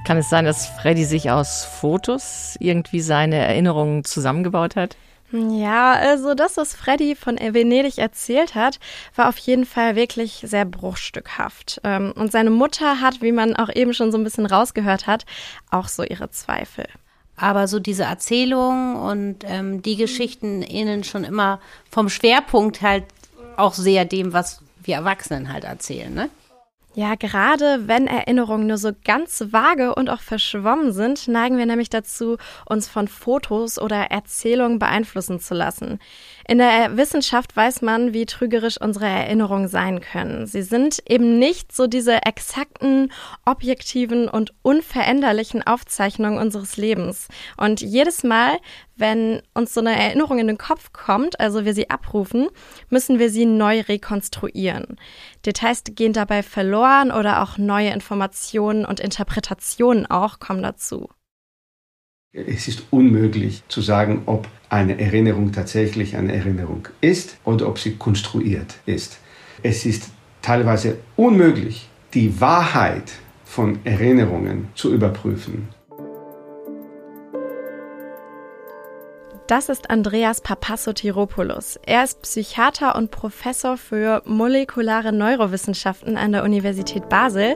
Kann 0.05 0.17
es 0.17 0.29
sein, 0.29 0.45
dass 0.45 0.67
Freddy 0.67 1.03
sich 1.03 1.31
aus 1.31 1.65
Fotos 1.65 2.55
irgendwie 2.59 3.01
seine 3.01 3.37
Erinnerungen 3.37 4.03
zusammengebaut 4.03 4.75
hat? 4.75 4.95
Ja, 5.32 5.94
also 5.94 6.34
das, 6.34 6.55
was 6.58 6.75
Freddy 6.75 7.15
von 7.15 7.38
Venedig 7.38 7.98
erzählt 7.98 8.55
hat, 8.55 8.79
war 9.15 9.27
auf 9.27 9.38
jeden 9.38 9.65
Fall 9.65 9.96
wirklich 9.96 10.44
sehr 10.46 10.65
bruchstückhaft. 10.65 11.82
Ähm, 11.84 12.13
und 12.15 12.32
seine 12.32 12.51
Mutter 12.51 13.01
hat, 13.01 13.22
wie 13.22 13.32
man 13.32 13.55
auch 13.55 13.70
eben 13.74 13.94
schon 13.94 14.12
so 14.12 14.17
ein 14.17 14.24
bisschen 14.24 14.46
rausgehört 14.46 15.08
hat, 15.08 15.25
auch 15.72 15.88
so 15.88 16.03
ihre 16.03 16.29
Zweifel. 16.29 16.86
Aber 17.38 17.67
so 17.67 17.79
diese 17.79 18.03
Erzählungen 18.03 18.96
und 18.96 19.39
ähm, 19.46 19.82
die 19.82 19.98
Geschichten 19.98 20.62
innen 20.62 21.03
schon 21.03 21.24
immer 21.25 21.60
vom 21.89 22.08
Schwerpunkt 22.08 22.82
halt 22.82 23.03
auch 23.58 23.74
sehr 23.74 24.05
dem, 24.05 24.32
was 24.32 24.62
wir 24.84 24.96
Erwachsenen 24.96 25.51
halt 25.51 25.63
erzählen, 25.63 26.13
ne? 26.13 26.29
Ja, 26.97 27.15
gerade 27.15 27.89
wenn 27.89 28.07
Erinnerungen 28.07 28.67
nur 28.67 28.77
so 28.77 28.91
ganz 29.03 29.51
vage 29.51 29.93
und 29.95 30.09
auch 30.09 30.21
verschwommen 30.21 30.93
sind, 30.93 31.27
neigen 31.27 31.57
wir 31.57 31.65
nämlich 31.65 31.89
dazu, 31.89 32.37
uns 32.65 32.87
von 32.87 33.09
Fotos 33.09 33.77
oder 33.77 34.11
Erzählungen 34.11 34.79
beeinflussen 34.79 35.41
zu 35.41 35.55
lassen. 35.55 35.99
In 36.47 36.59
der 36.59 36.95
Wissenschaft 36.95 37.55
weiß 37.55 37.81
man, 37.81 38.13
wie 38.13 38.27
trügerisch 38.27 38.79
unsere 38.79 39.07
Erinnerungen 39.07 39.67
sein 39.67 39.99
können. 39.99 40.45
Sie 40.45 40.61
sind 40.61 41.01
eben 41.09 41.39
nicht 41.39 41.75
so 41.75 41.87
diese 41.87 42.23
exakten, 42.23 43.11
objektiven 43.45 44.29
und 44.29 44.53
unveränderlichen 44.61 45.65
Aufzeichnungen 45.65 46.37
unseres 46.37 46.77
Lebens. 46.77 47.29
Und 47.57 47.81
jedes 47.81 48.23
Mal, 48.23 48.59
wenn 48.95 49.41
uns 49.55 49.73
so 49.73 49.79
eine 49.79 49.99
Erinnerung 49.99 50.37
in 50.37 50.45
den 50.45 50.59
Kopf 50.59 50.93
kommt, 50.93 51.39
also 51.39 51.65
wir 51.65 51.73
sie 51.73 51.89
abrufen, 51.89 52.47
müssen 52.89 53.17
wir 53.17 53.31
sie 53.31 53.47
neu 53.47 53.81
rekonstruieren. 53.81 54.97
Details 55.47 55.83
gehen 55.83 56.13
dabei 56.13 56.43
verloren 56.43 57.11
oder 57.11 57.41
auch 57.41 57.57
neue 57.57 57.89
Informationen 57.89 58.85
und 58.85 58.99
Interpretationen 58.99 60.05
auch 60.05 60.37
kommen 60.37 60.61
dazu. 60.61 61.09
Es 62.35 62.67
ist 62.67 62.83
unmöglich 62.91 63.63
zu 63.69 63.79
sagen, 63.79 64.23
ob 64.25 64.49
eine 64.67 64.99
Erinnerung 64.99 65.53
tatsächlich 65.53 66.17
eine 66.17 66.33
Erinnerung 66.33 66.89
ist 66.99 67.37
oder 67.45 67.69
ob 67.69 67.79
sie 67.79 67.95
konstruiert 67.95 68.75
ist. 68.85 69.19
Es 69.63 69.85
ist 69.85 70.09
teilweise 70.41 70.97
unmöglich, 71.15 71.87
die 72.13 72.41
Wahrheit 72.41 73.13
von 73.45 73.79
Erinnerungen 73.85 74.67
zu 74.75 74.93
überprüfen. 74.93 75.69
Das 79.47 79.69
ist 79.69 79.91
Andreas 79.91 80.41
Papassotiropoulos. 80.41 81.77
Er 81.85 82.03
ist 82.03 82.23
Psychiater 82.23 82.95
und 82.95 83.11
Professor 83.11 83.77
für 83.77 84.23
molekulare 84.25 85.13
Neurowissenschaften 85.13 86.17
an 86.17 86.31
der 86.31 86.43
Universität 86.43 87.09
Basel 87.09 87.55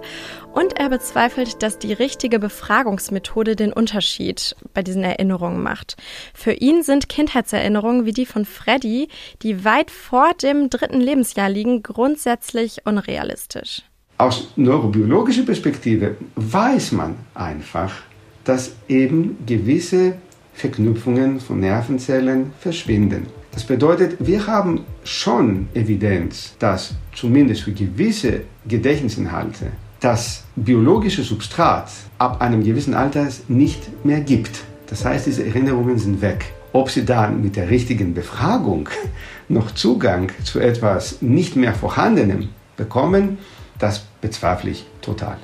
und 0.53 0.79
er 0.79 0.89
bezweifelt, 0.89 1.63
dass 1.63 1.79
die 1.79 1.93
richtige 1.93 2.38
Befragungsmethode 2.38 3.55
den 3.55 3.74
Unterschied 3.74 4.55
bei 4.75 4.84
diesen 4.84 5.03
Erinnerungen 5.03 5.63
macht. 5.63 5.98
Für 6.36 6.53
ihn 6.53 6.84
sind 6.84 7.10
Kindheitserinnerungen 7.10 8.05
wie 8.05 8.13
die 8.13 8.27
von 8.27 8.46
Freddy, 8.46 9.08
die 9.41 9.65
weit 9.65 9.89
vor 9.89 10.34
dem 10.39 10.69
dritten 10.69 11.01
Lebensjahr 11.01 11.50
liegen, 11.50 11.81
grundsätzlich 11.81 12.86
unrealistisch. 12.86 13.81
Aus 14.19 14.50
neurobiologischer 14.55 15.43
Perspektive 15.43 16.17
weiß 16.36 16.91
man 16.91 17.15
einfach, 17.34 17.96
dass 18.43 18.75
eben 18.88 19.43
gewisse 19.48 20.19
Verknüpfungen 20.60 21.39
von 21.39 21.62
Nervenzellen 21.62 22.51
verschwinden. 22.60 23.28
Das 23.51 23.63
bedeutet, 23.63 24.18
wir 24.20 24.46
haben 24.46 24.82
schon 25.04 25.70
Evidenz, 25.74 26.56
dass 26.60 26.96
zumindest 27.16 27.62
für 27.62 27.72
gewisse 27.72 28.42
Gedächtnisinhalte 28.68 29.72
das 30.01 30.44
biologische 30.56 31.24
Substrat 31.24 31.89
ab 32.18 32.42
einem 32.42 32.63
gewissen 32.63 32.94
Alter 32.94 33.28
nicht 33.48 34.06
mehr 34.06 34.20
gibt. 34.20 34.62
Das 34.88 35.06
heißt, 35.06 35.28
diese 35.28 35.46
Erinnerungen 35.46 35.98
sind 35.98 36.22
weg. 36.22 36.54
Ob 36.74 36.89
sie 36.92 37.06
dann 37.06 37.42
mit 37.42 37.56
der 37.56 37.70
richtigen 37.70 38.13
Befragung 38.13 38.89
noch 39.50 39.72
Zugang 39.72 40.32
zu 40.44 40.60
etwas 40.60 41.22
nicht 41.22 41.56
mehr 41.56 41.74
Vorhandenem 41.74 42.50
bekommen, 42.75 43.38
das 43.80 44.06
bezweifle 44.22 44.72
ich 44.72 44.86
total. 45.01 45.38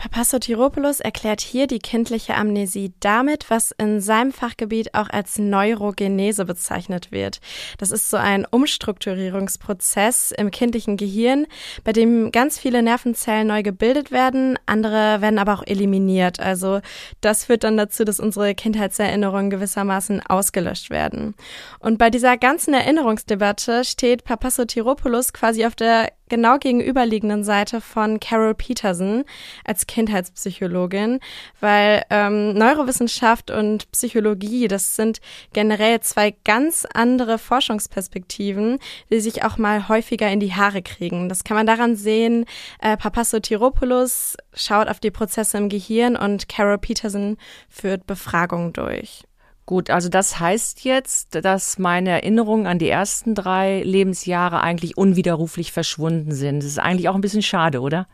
Papassotiropoulos 0.00 1.00
erklärt 1.00 1.42
hier 1.42 1.66
die 1.66 1.78
kindliche 1.78 2.34
Amnesie 2.34 2.94
damit, 3.00 3.50
was 3.50 3.70
in 3.72 4.00
seinem 4.00 4.32
Fachgebiet 4.32 4.94
auch 4.94 5.10
als 5.10 5.38
Neurogenese 5.38 6.46
bezeichnet 6.46 7.12
wird. 7.12 7.40
Das 7.76 7.90
ist 7.90 8.08
so 8.08 8.16
ein 8.16 8.46
Umstrukturierungsprozess 8.50 10.32
im 10.32 10.50
kindlichen 10.50 10.96
Gehirn, 10.96 11.46
bei 11.84 11.92
dem 11.92 12.32
ganz 12.32 12.58
viele 12.58 12.82
Nervenzellen 12.82 13.48
neu 13.48 13.62
gebildet 13.62 14.10
werden, 14.10 14.58
andere 14.64 15.20
werden 15.20 15.38
aber 15.38 15.52
auch 15.52 15.66
eliminiert. 15.66 16.40
Also 16.40 16.80
das 17.20 17.44
führt 17.44 17.64
dann 17.64 17.76
dazu, 17.76 18.04
dass 18.04 18.20
unsere 18.20 18.54
Kindheitserinnerungen 18.54 19.50
gewissermaßen 19.50 20.24
ausgelöscht 20.24 20.88
werden. 20.88 21.34
Und 21.78 21.98
bei 21.98 22.08
dieser 22.08 22.38
ganzen 22.38 22.72
Erinnerungsdebatte 22.72 23.84
steht 23.84 24.24
Papassotiropoulos 24.24 25.34
quasi 25.34 25.66
auf 25.66 25.74
der 25.74 26.10
genau 26.30 26.56
gegenüberliegenden 26.58 27.44
Seite 27.44 27.82
von 27.82 28.18
Carol 28.20 28.54
Peterson 28.54 29.24
als 29.64 29.86
Kindheitspsychologin, 29.86 31.20
weil 31.60 32.02
ähm, 32.08 32.54
Neurowissenschaft 32.54 33.50
und 33.50 33.90
Psychologie, 33.92 34.66
das 34.68 34.96
sind 34.96 35.20
generell 35.52 36.00
zwei 36.00 36.34
ganz 36.44 36.86
andere 36.94 37.36
Forschungsperspektiven, 37.36 38.78
die 39.10 39.20
sich 39.20 39.44
auch 39.44 39.58
mal 39.58 39.88
häufiger 39.88 40.30
in 40.30 40.40
die 40.40 40.54
Haare 40.54 40.80
kriegen. 40.80 41.28
Das 41.28 41.44
kann 41.44 41.56
man 41.56 41.66
daran 41.66 41.96
sehen, 41.96 42.46
äh, 42.80 42.96
Papassotiropoulos 42.96 44.38
schaut 44.54 44.88
auf 44.88 45.00
die 45.00 45.10
Prozesse 45.10 45.58
im 45.58 45.68
Gehirn 45.68 46.16
und 46.16 46.48
Carol 46.48 46.78
Peterson 46.78 47.36
führt 47.68 48.06
Befragungen 48.06 48.72
durch. 48.72 49.24
Gut, 49.70 49.88
also 49.88 50.08
das 50.08 50.40
heißt 50.40 50.82
jetzt, 50.82 51.44
dass 51.44 51.78
meine 51.78 52.10
Erinnerungen 52.10 52.66
an 52.66 52.80
die 52.80 52.88
ersten 52.88 53.36
drei 53.36 53.84
Lebensjahre 53.84 54.62
eigentlich 54.62 54.96
unwiderruflich 54.96 55.70
verschwunden 55.70 56.32
sind. 56.32 56.58
Das 56.58 56.64
ist 56.64 56.80
eigentlich 56.80 57.08
auch 57.08 57.14
ein 57.14 57.20
bisschen 57.20 57.40
schade, 57.40 57.80
oder? 57.80 58.08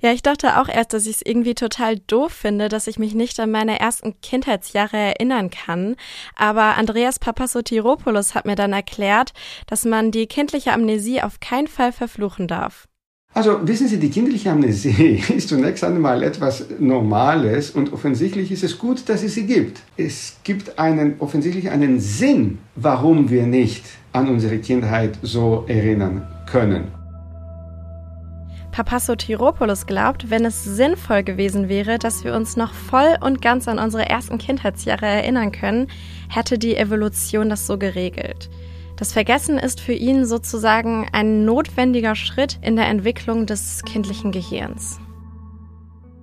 Ja, 0.00 0.10
ich 0.12 0.22
dachte 0.22 0.58
auch 0.58 0.70
erst, 0.70 0.94
dass 0.94 1.04
ich 1.04 1.16
es 1.16 1.22
irgendwie 1.22 1.54
total 1.54 1.98
doof 1.98 2.32
finde, 2.32 2.70
dass 2.70 2.86
ich 2.86 2.98
mich 2.98 3.12
nicht 3.12 3.38
an 3.40 3.50
meine 3.50 3.78
ersten 3.78 4.22
Kindheitsjahre 4.22 4.96
erinnern 4.96 5.50
kann. 5.50 5.96
Aber 6.34 6.78
Andreas 6.78 7.18
Papassotiropoulos 7.18 8.34
hat 8.34 8.46
mir 8.46 8.56
dann 8.56 8.72
erklärt, 8.72 9.34
dass 9.66 9.84
man 9.84 10.12
die 10.12 10.26
kindliche 10.26 10.72
Amnesie 10.72 11.20
auf 11.20 11.40
keinen 11.40 11.68
Fall 11.68 11.92
verfluchen 11.92 12.48
darf. 12.48 12.88
Also 13.34 13.66
wissen 13.66 13.88
Sie, 13.88 13.98
die 13.98 14.10
kindliche 14.10 14.50
Amnesie 14.50 15.22
ist 15.36 15.48
zunächst 15.48 15.82
einmal 15.84 16.22
etwas 16.22 16.66
Normales 16.78 17.70
und 17.70 17.92
offensichtlich 17.92 18.52
ist 18.52 18.62
es 18.62 18.78
gut, 18.78 19.08
dass 19.08 19.22
es 19.22 19.34
sie 19.34 19.46
gibt. 19.46 19.80
Es 19.96 20.36
gibt 20.44 20.78
einen, 20.78 21.14
offensichtlich 21.18 21.70
einen 21.70 21.98
Sinn, 21.98 22.58
warum 22.76 23.30
wir 23.30 23.46
nicht 23.46 23.84
an 24.12 24.28
unsere 24.28 24.58
Kindheit 24.58 25.18
so 25.22 25.64
erinnern 25.66 26.26
können. 26.46 26.88
Papa 28.70 29.00
Sotiropoulos 29.00 29.86
glaubt, 29.86 30.30
wenn 30.30 30.44
es 30.44 30.64
sinnvoll 30.64 31.22
gewesen 31.22 31.68
wäre, 31.68 31.98
dass 31.98 32.24
wir 32.24 32.34
uns 32.34 32.56
noch 32.56 32.72
voll 32.72 33.16
und 33.20 33.40
ganz 33.40 33.68
an 33.68 33.78
unsere 33.78 34.08
ersten 34.08 34.38
Kindheitsjahre 34.38 35.06
erinnern 35.06 35.52
können, 35.52 35.88
hätte 36.28 36.58
die 36.58 36.76
Evolution 36.76 37.48
das 37.50 37.66
so 37.66 37.78
geregelt. 37.78 38.50
Das 38.96 39.12
Vergessen 39.12 39.58
ist 39.58 39.80
für 39.80 39.94
ihn 39.94 40.26
sozusagen 40.26 41.08
ein 41.12 41.44
notwendiger 41.44 42.14
Schritt 42.14 42.58
in 42.62 42.76
der 42.76 42.86
Entwicklung 42.86 43.46
des 43.46 43.82
kindlichen 43.84 44.32
Gehirns. 44.32 44.98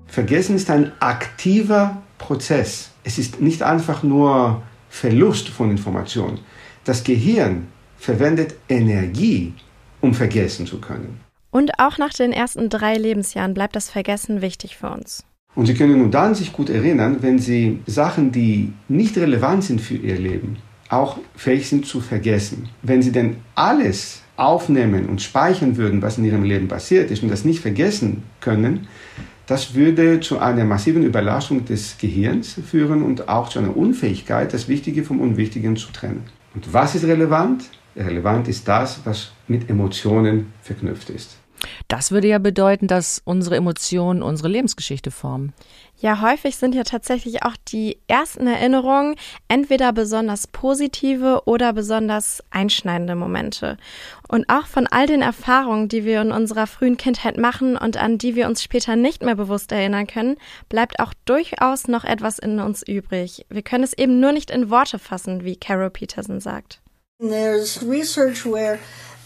Vergessen 0.08 0.56
ist 0.56 0.70
ein 0.70 0.92
aktiver 1.00 2.02
Prozess. 2.18 2.92
Es 3.04 3.18
ist 3.18 3.42
nicht 3.42 3.64
einfach 3.64 4.04
nur 4.04 4.62
Verlust 4.90 5.50
von 5.50 5.72
Informationen. 5.72 6.40
Das 6.84 7.04
Gehirn 7.04 7.68
verwendet 7.98 8.56
Energie, 8.70 9.54
um 10.02 10.14
vergessen 10.14 10.66
zu 10.66 10.80
können. 10.80 11.20
Und 11.52 11.80
auch 11.80 11.98
nach 11.98 12.14
den 12.14 12.32
ersten 12.32 12.70
drei 12.70 12.96
Lebensjahren 12.96 13.54
bleibt 13.54 13.76
das 13.76 13.90
Vergessen 13.90 14.42
wichtig 14.42 14.78
für 14.78 14.90
uns. 14.90 15.24
Und 15.56 15.66
Sie 15.66 15.74
können 15.74 15.98
nur 15.98 16.10
dann 16.10 16.36
sich 16.36 16.54
gut 16.54 16.70
erinnern, 16.70 17.18
wenn 17.22 17.40
Sie 17.40 17.80
Sachen, 17.88 18.32
die 18.32 18.72
nicht 18.88 19.18
relevant 19.18 19.64
sind 19.64 19.82
für 19.82 19.96
Ihr 19.96 20.18
Leben, 20.18 20.58
auch 20.90 21.18
fähig 21.36 21.70
sind 21.70 21.86
zu 21.86 22.02
vergessen. 22.02 22.70
Wenn 22.82 23.02
Sie 23.02 23.12
denn 23.12 23.38
alles 23.56 24.24
aufnehmen 24.36 25.08
und 25.08 25.22
speichern 25.22 25.78
würden, 25.78 26.02
was 26.02 26.18
in 26.18 26.26
Ihrem 26.26 26.44
Leben 26.44 26.68
passiert 26.68 27.12
ist 27.12 27.24
und 27.24 27.30
das 27.30 27.46
nicht 27.46 27.60
vergessen 27.60 28.24
können, 28.42 28.88
das 29.46 29.74
würde 29.74 30.20
zu 30.20 30.40
einer 30.40 30.64
massiven 30.64 31.04
Überlastung 31.04 31.66
des 31.66 31.98
Gehirns 31.98 32.60
führen 32.68 33.02
und 33.02 33.30
auch 33.30 33.50
zu 33.50 33.60
einer 33.60 33.76
Unfähigkeit, 33.76 34.54
das 34.54 34.68
Wichtige 34.68 35.04
vom 35.04 35.20
Unwichtigen 35.20 35.76
zu 35.76 35.92
trennen. 35.92 36.24
Und 36.54 36.72
was 36.74 36.96
ist 36.96 37.06
relevant? 37.06 37.64
Relevant 37.96 38.48
ist 38.48 38.68
das, 38.68 39.02
was 39.06 39.32
mit 39.48 39.70
Emotionen 39.70 40.54
verknüpft 40.62 41.10
ist. 41.10 41.38
Das 41.88 42.12
würde 42.12 42.28
ja 42.28 42.38
bedeuten, 42.38 42.88
dass 42.88 43.22
unsere 43.26 43.56
Emotionen 43.56 44.22
unsere 44.22 44.50
Lebensgeschichte 44.50 45.12
formen. 45.12 45.54
Ja, 46.02 46.22
häufig 46.22 46.56
sind 46.56 46.76
ja 46.76 46.84
tatsächlich 46.84 47.44
auch 47.44 47.58
die 47.58 47.98
ersten 48.08 48.48
Erinnerungen 48.48 49.16
entweder 49.50 49.92
besonders 49.92 50.48
positive 50.48 51.42
oder 51.44 51.74
besonders 51.74 52.42
einschneidende 52.52 53.16
Momente. 53.16 53.76
Und 54.30 54.48
auch 54.48 54.66
von 54.66 54.88
all 54.88 55.08
den 55.08 55.22
Erfahrungen, 55.22 55.90
die 55.90 56.06
wir 56.06 56.22
in 56.22 56.32
unserer 56.32 56.68
frühen 56.68 56.96
Kindheit 56.96 57.38
machen 57.38 57.76
und 57.76 57.98
an 57.98 58.18
die 58.18 58.36
wir 58.36 58.48
uns 58.48 58.64
später 58.64 58.96
nicht 58.96 59.24
mehr 59.24 59.36
bewusst 59.36 59.74
erinnern 59.74 60.08
können, 60.08 60.38
bleibt 60.70 61.02
auch 61.02 61.14
durchaus 61.26 61.90
noch 61.90 62.06
etwas 62.06 62.40
in 62.40 62.62
uns 62.62 62.82
übrig. 62.82 63.46
Wir 63.50 63.62
können 63.62 63.84
es 63.84 63.92
eben 63.92 64.22
nur 64.22 64.32
nicht 64.32 64.52
in 64.52 64.70
Worte 64.70 65.00
fassen, 65.00 65.44
wie 65.44 65.58
Carol 65.58 65.90
Peterson 65.90 66.40
sagt. 66.40 66.80
There's 67.20 67.82
research 67.86 68.46
where 68.46 68.80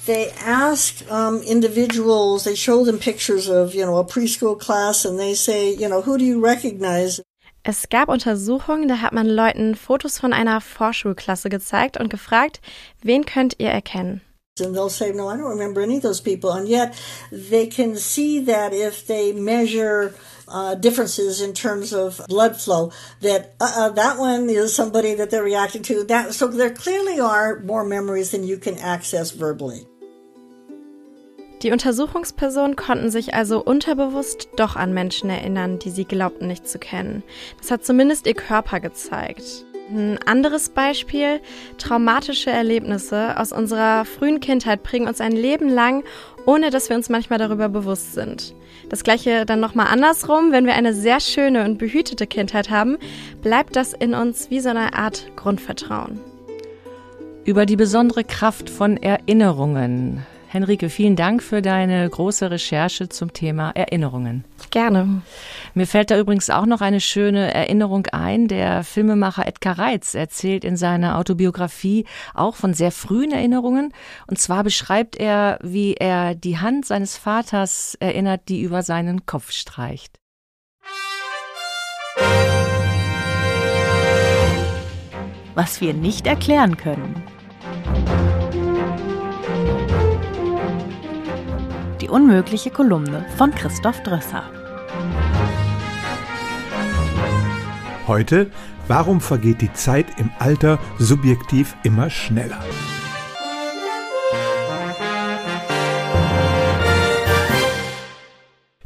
they 0.06 0.32
ask 0.32 1.10
um, 1.12 1.42
individuals, 1.42 2.44
they 2.44 2.56
show 2.56 2.84
them 2.84 3.00
pictures 3.00 3.48
of, 3.48 3.74
you 3.74 3.86
know, 3.86 3.98
a 3.98 4.06
preschool 4.06 4.60
class 4.60 5.06
and 5.06 5.20
they 5.20 5.34
say, 5.34 5.74
you 5.74 5.88
know, 5.88 6.02
who 6.02 6.18
do 6.18 6.26
you 6.26 6.40
recognize? 6.44 7.22
Es 7.66 7.88
gab 7.88 8.10
Untersuchungen, 8.10 8.90
da 8.90 8.96
hat 8.96 9.14
man 9.14 9.28
Leuten 9.28 9.76
Fotos 9.76 10.20
von 10.20 10.34
einer 10.34 10.60
Vorschulklasse 10.60 11.50
gezeigt 11.50 11.98
und 11.98 12.10
gefragt, 12.10 12.60
wen 13.02 13.26
könnt 13.26 13.56
ihr 13.60 13.70
erkennen? 13.70 14.22
And 14.60 14.76
they'll 14.76 14.90
say, 14.90 15.12
no, 15.12 15.30
I 15.30 15.38
don't 15.38 15.50
remember 15.50 15.82
any 15.82 15.98
of 15.98 16.04
those 16.04 16.22
people. 16.22 16.52
And 16.52 16.68
yet 16.68 16.94
they 17.32 17.66
can 17.66 17.96
see 17.96 18.40
that 18.42 18.72
if 18.72 19.08
they 19.08 19.32
measure 19.32 20.14
uh, 20.48 20.76
differences 20.76 21.42
in 21.42 21.54
terms 21.54 21.92
of 21.92 22.22
blood 22.28 22.62
flow, 22.62 22.92
that 23.22 23.56
uh, 23.60 23.90
that 23.90 24.20
one 24.20 24.50
is 24.50 24.76
somebody 24.76 25.16
that 25.16 25.32
they're 25.32 25.44
reacting 25.44 25.82
to. 25.84 26.04
That 26.04 26.36
so 26.36 26.48
there 26.48 26.70
clearly 26.70 27.20
are 27.20 27.62
more 27.62 27.84
memories 27.84 28.30
than 28.30 28.44
you 28.44 28.58
can 28.58 28.78
access 28.78 29.32
verbally. 29.32 29.88
Die 31.64 31.72
Untersuchungspersonen 31.72 32.76
konnten 32.76 33.10
sich 33.10 33.34
also 33.34 33.64
unterbewusst 33.64 34.50
doch 34.58 34.76
an 34.76 34.94
Menschen 34.94 35.30
erinnern, 35.30 35.80
die 35.80 35.92
sie 35.92 36.04
glaubten 36.04 36.48
nicht 36.48 36.68
zu 36.68 36.78
kennen. 36.78 37.24
Das 37.58 37.72
hat 37.72 37.86
zumindest 37.86 38.28
ihr 38.28 38.34
Körper 38.34 38.82
gezeigt. 38.82 39.66
Ein 39.90 40.20
anderes 40.26 40.70
Beispiel, 40.70 41.40
traumatische 41.78 42.50
Erlebnisse 42.50 43.40
aus 43.40 43.54
unserer 43.54 44.04
frühen 44.04 44.42
Kindheit 44.42 44.84
prägen 44.84 45.08
uns 45.08 45.22
ein 45.22 45.32
Leben 45.32 45.70
lang, 45.70 46.04
ohne 46.46 46.70
dass 46.70 46.90
wir 46.90 46.98
uns 46.98 47.08
manchmal 47.08 47.40
darüber 47.40 47.70
bewusst 47.70 48.14
sind. 48.14 48.54
Das 48.90 49.06
gleiche 49.06 49.46
dann 49.46 49.62
nochmal 49.62 49.88
andersrum, 49.88 50.52
wenn 50.52 50.66
wir 50.66 50.74
eine 50.74 50.94
sehr 50.94 51.22
schöne 51.22 51.64
und 51.64 51.78
behütete 51.78 52.28
Kindheit 52.28 52.72
haben, 52.72 52.98
bleibt 53.42 53.78
das 53.78 53.94
in 53.94 54.14
uns 54.14 54.50
wie 54.50 54.60
so 54.60 54.68
eine 54.70 54.96
Art 54.96 55.32
Grundvertrauen. 55.38 56.20
Über 57.46 57.66
die 57.66 57.78
besondere 57.78 58.26
Kraft 58.26 58.70
von 58.70 58.98
Erinnerungen 58.98 60.26
Henrike, 60.54 60.92
vielen 60.92 61.16
Dank 61.16 61.42
für 61.42 61.64
deine 61.64 62.08
große 62.08 62.52
Recherche 62.52 63.10
zum 63.10 63.34
Thema 63.34 63.72
Erinnerungen. 63.72 64.46
Gerne. 64.70 65.24
Mir 65.74 65.88
fällt 65.88 66.12
da 66.12 66.20
übrigens 66.20 66.52
auch 66.52 66.68
noch 66.68 66.82
eine 66.82 67.02
schöne 67.02 67.52
Erinnerung 67.52 68.06
ein. 68.12 68.48
Der 68.48 68.84
Filmemacher 68.84 69.48
Edgar 69.48 69.80
Reitz 69.80 70.14
erzählt 70.14 70.64
in 70.64 70.78
seiner 70.78 71.18
Autobiografie 71.18 72.06
auch 72.36 72.54
von 72.54 72.76
sehr 72.76 72.92
frühen 72.92 73.32
Erinnerungen. 73.32 73.96
Und 74.28 74.38
zwar 74.38 74.64
beschreibt 74.64 75.16
er, 75.16 75.58
wie 75.64 75.96
er 75.96 76.36
die 76.36 76.60
Hand 76.60 76.86
seines 76.86 77.18
Vaters 77.18 77.98
erinnert, 78.00 78.48
die 78.48 78.62
über 78.62 78.84
seinen 78.84 79.26
Kopf 79.26 79.50
streicht. 79.50 80.20
Was 85.56 85.82
wir 85.82 85.96
nicht 85.96 86.28
erklären 86.28 86.78
können. 86.78 87.33
Unmögliche 92.14 92.70
Kolumne 92.70 93.26
von 93.38 93.50
Christoph 93.50 94.04
Drösser. 94.04 94.44
Heute, 98.06 98.52
warum 98.88 99.20
vergeht 99.20 99.62
die 99.62 99.74
Zeit 99.74 100.06
im 100.20 100.30
Alter 100.38 100.78
subjektiv 101.00 101.76
immer 101.84 102.12
schneller? 102.12 102.64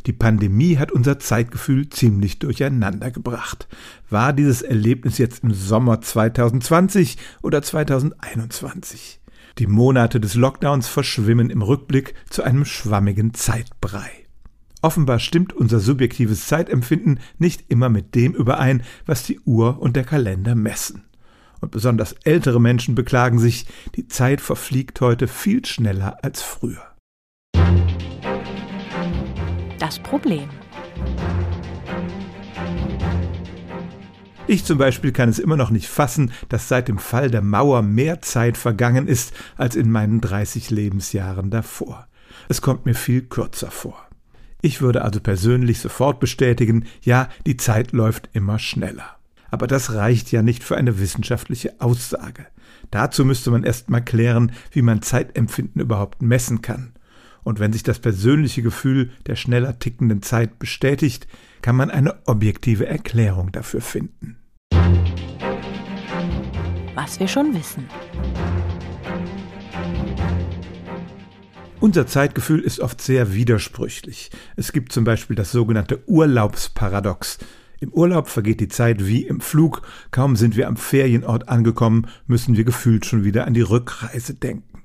Die 0.05 0.13
Pandemie 0.13 0.77
hat 0.77 0.93
unser 0.93 1.19
Zeitgefühl 1.19 1.89
ziemlich 1.89 2.39
durcheinander 2.39 3.11
gebracht. 3.11 3.67
War 4.09 4.31
dieses 4.31 4.61
Erlebnis 4.61 5.17
jetzt 5.17 5.43
im 5.43 5.53
Sommer 5.53 5.99
2020 5.99 7.17
oder 7.43 7.61
2021? 7.61 9.19
Die 9.59 9.65
Monate 9.65 10.19
des 10.19 10.35
Lockdowns 10.35 10.87
verschwimmen 10.87 11.49
im 11.49 11.63
Rückblick 11.63 12.13
zu 12.29 12.43
einem 12.43 12.63
schwammigen 12.63 13.33
Zeitbrei. 13.33 14.09
Offenbar 14.83 15.17
stimmt 15.17 15.51
unser 15.51 15.79
subjektives 15.79 16.45
Zeitempfinden 16.45 17.19
nicht 17.39 17.65
immer 17.67 17.89
mit 17.89 18.13
dem 18.13 18.35
überein, 18.35 18.83
was 19.07 19.23
die 19.23 19.39
Uhr 19.39 19.81
und 19.81 19.95
der 19.95 20.03
Kalender 20.03 20.53
messen. 20.53 21.05
Und 21.59 21.71
besonders 21.71 22.13
ältere 22.23 22.61
Menschen 22.61 22.93
beklagen 22.93 23.39
sich, 23.39 23.65
die 23.95 24.07
Zeit 24.07 24.41
verfliegt 24.41 25.01
heute 25.01 25.27
viel 25.27 25.65
schneller 25.65 26.23
als 26.23 26.43
früher. 26.43 26.83
Das 29.79 29.97
Problem. 29.97 30.49
Ich 34.49 34.63
zum 34.63 34.77
Beispiel 34.77 35.11
kann 35.11 35.27
es 35.27 35.39
immer 35.39 35.57
noch 35.57 35.71
nicht 35.71 35.89
fassen, 35.89 36.31
dass 36.47 36.69
seit 36.69 36.87
dem 36.87 36.99
Fall 36.99 37.29
der 37.29 37.41
Mauer 37.41 37.81
mehr 37.81 38.21
Zeit 38.21 38.57
vergangen 38.57 39.05
ist 39.05 39.33
als 39.57 39.75
in 39.75 39.91
meinen 39.91 40.21
30 40.21 40.69
Lebensjahren 40.71 41.49
davor. 41.49 42.07
Es 42.47 42.61
kommt 42.61 42.85
mir 42.85 42.95
viel 42.95 43.23
kürzer 43.23 43.71
vor. 43.71 44.07
Ich 44.61 44.81
würde 44.81 45.01
also 45.01 45.19
persönlich 45.19 45.79
sofort 45.79 46.21
bestätigen, 46.21 46.85
ja, 47.01 47.27
die 47.45 47.57
Zeit 47.57 47.91
läuft 47.91 48.29
immer 48.31 48.57
schneller. 48.57 49.17
Aber 49.51 49.67
das 49.67 49.93
reicht 49.93 50.31
ja 50.31 50.41
nicht 50.41 50.63
für 50.63 50.77
eine 50.77 50.97
wissenschaftliche 50.97 51.79
Aussage. 51.79 52.47
Dazu 52.89 53.25
müsste 53.25 53.51
man 53.51 53.63
erst 53.63 53.89
mal 53.89 54.01
klären, 54.01 54.53
wie 54.71 54.81
man 54.81 55.01
Zeitempfinden 55.01 55.81
überhaupt 55.81 56.21
messen 56.21 56.61
kann. 56.61 56.93
Und 57.47 57.61
wenn 57.61 57.71
sich 57.71 57.83
das 57.83 57.99
persönliche 57.99 58.61
Gefühl 58.61 59.09
der 59.25 59.37
schneller 59.37 59.79
tickenden 59.79 60.21
Zeit 60.21 60.59
bestätigt, 60.59 61.29
kann 61.61 61.77
man 61.77 61.89
eine 61.89 62.27
objektive 62.27 62.87
Erklärung 62.87 63.53
dafür 63.53 63.79
finden. 63.79 64.35
Was 66.93 67.21
wir 67.21 67.29
schon 67.29 67.53
wissen. 67.55 67.85
Unser 71.79 72.05
Zeitgefühl 72.05 72.59
ist 72.59 72.81
oft 72.81 73.01
sehr 73.01 73.33
widersprüchlich. 73.33 74.29
Es 74.57 74.73
gibt 74.73 74.91
zum 74.91 75.05
Beispiel 75.05 75.37
das 75.37 75.53
sogenannte 75.53 76.03
Urlaubsparadox. 76.05 77.37
Im 77.79 77.93
Urlaub 77.93 78.27
vergeht 78.27 78.59
die 78.59 78.67
Zeit 78.67 79.07
wie 79.07 79.25
im 79.25 79.39
Flug. 79.39 79.83
Kaum 80.11 80.35
sind 80.35 80.57
wir 80.57 80.67
am 80.67 80.75
Ferienort 80.75 81.47
angekommen, 81.47 82.07
müssen 82.25 82.57
wir 82.57 82.65
gefühlt 82.65 83.05
schon 83.05 83.23
wieder 83.23 83.47
an 83.47 83.53
die 83.53 83.61
Rückreise 83.61 84.33
denken. 84.33 84.76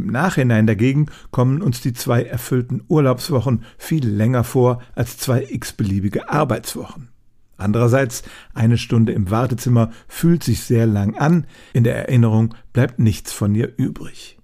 Im 0.00 0.06
Nachhinein 0.06 0.66
dagegen 0.66 1.06
kommen 1.30 1.60
uns 1.60 1.80
die 1.80 1.92
zwei 1.92 2.22
erfüllten 2.22 2.82
Urlaubswochen 2.88 3.64
viel 3.76 4.08
länger 4.08 4.44
vor 4.44 4.82
als 4.94 5.18
zwei 5.18 5.46
x-beliebige 5.48 6.30
Arbeitswochen. 6.30 7.10
Andererseits, 7.58 8.22
eine 8.54 8.78
Stunde 8.78 9.12
im 9.12 9.30
Wartezimmer 9.30 9.90
fühlt 10.08 10.42
sich 10.42 10.62
sehr 10.62 10.86
lang 10.86 11.16
an, 11.18 11.46
in 11.74 11.84
der 11.84 11.96
Erinnerung 11.96 12.54
bleibt 12.72 12.98
nichts 12.98 13.32
von 13.32 13.54
ihr 13.54 13.72
übrig. 13.76 14.38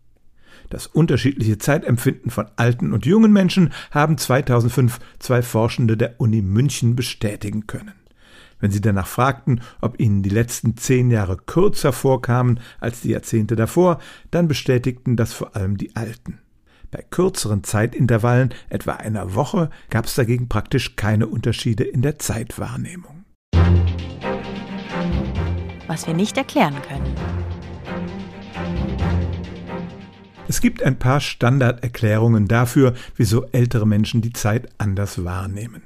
Das 0.68 0.86
unterschiedliche 0.86 1.56
Zeitempfinden 1.56 2.30
von 2.30 2.46
alten 2.56 2.92
und 2.92 3.06
jungen 3.06 3.32
Menschen 3.32 3.72
haben 3.90 4.18
2005 4.18 4.98
zwei 5.18 5.40
Forschende 5.40 5.96
der 5.96 6.20
Uni 6.20 6.42
München 6.42 6.96
bestätigen 6.96 7.66
können. 7.66 7.94
Wenn 8.58 8.70
sie 8.70 8.80
danach 8.80 9.06
fragten, 9.06 9.60
ob 9.80 10.00
ihnen 10.00 10.22
die 10.22 10.30
letzten 10.30 10.76
zehn 10.76 11.10
Jahre 11.10 11.36
kürzer 11.36 11.92
vorkamen 11.92 12.60
als 12.80 13.00
die 13.00 13.10
Jahrzehnte 13.10 13.56
davor, 13.56 13.98
dann 14.30 14.48
bestätigten 14.48 15.16
das 15.16 15.32
vor 15.32 15.56
allem 15.56 15.76
die 15.76 15.94
Alten. 15.94 16.40
Bei 16.90 17.02
kürzeren 17.02 17.64
Zeitintervallen, 17.64 18.54
etwa 18.70 18.92
einer 18.92 19.34
Woche, 19.34 19.70
gab 19.90 20.06
es 20.06 20.14
dagegen 20.14 20.48
praktisch 20.48 20.96
keine 20.96 21.26
Unterschiede 21.26 21.84
in 21.84 22.00
der 22.00 22.18
Zeitwahrnehmung. 22.18 23.24
Was 25.86 26.06
wir 26.06 26.14
nicht 26.14 26.36
erklären 26.36 26.76
können. 26.88 27.14
Es 30.48 30.60
gibt 30.60 30.82
ein 30.82 30.98
paar 30.98 31.20
Standarderklärungen 31.20 32.46
dafür, 32.46 32.94
wieso 33.16 33.44
ältere 33.46 33.86
Menschen 33.86 34.22
die 34.22 34.32
Zeit 34.32 34.68
anders 34.78 35.24
wahrnehmen. 35.24 35.82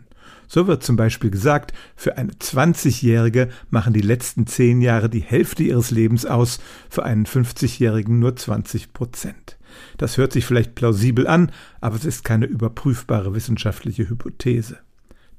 So 0.52 0.66
wird 0.66 0.82
zum 0.82 0.96
Beispiel 0.96 1.30
gesagt, 1.30 1.72
für 1.94 2.18
eine 2.18 2.32
20-Jährige 2.32 3.50
machen 3.70 3.92
die 3.92 4.00
letzten 4.00 4.48
zehn 4.48 4.80
Jahre 4.80 5.08
die 5.08 5.20
Hälfte 5.20 5.62
ihres 5.62 5.92
Lebens 5.92 6.26
aus, 6.26 6.58
für 6.88 7.04
einen 7.04 7.24
50-Jährigen 7.24 8.18
nur 8.18 8.34
20 8.34 8.92
Prozent. 8.92 9.58
Das 9.96 10.16
hört 10.16 10.32
sich 10.32 10.44
vielleicht 10.44 10.74
plausibel 10.74 11.28
an, 11.28 11.52
aber 11.80 11.94
es 11.94 12.04
ist 12.04 12.24
keine 12.24 12.46
überprüfbare 12.46 13.32
wissenschaftliche 13.32 14.08
Hypothese. 14.10 14.80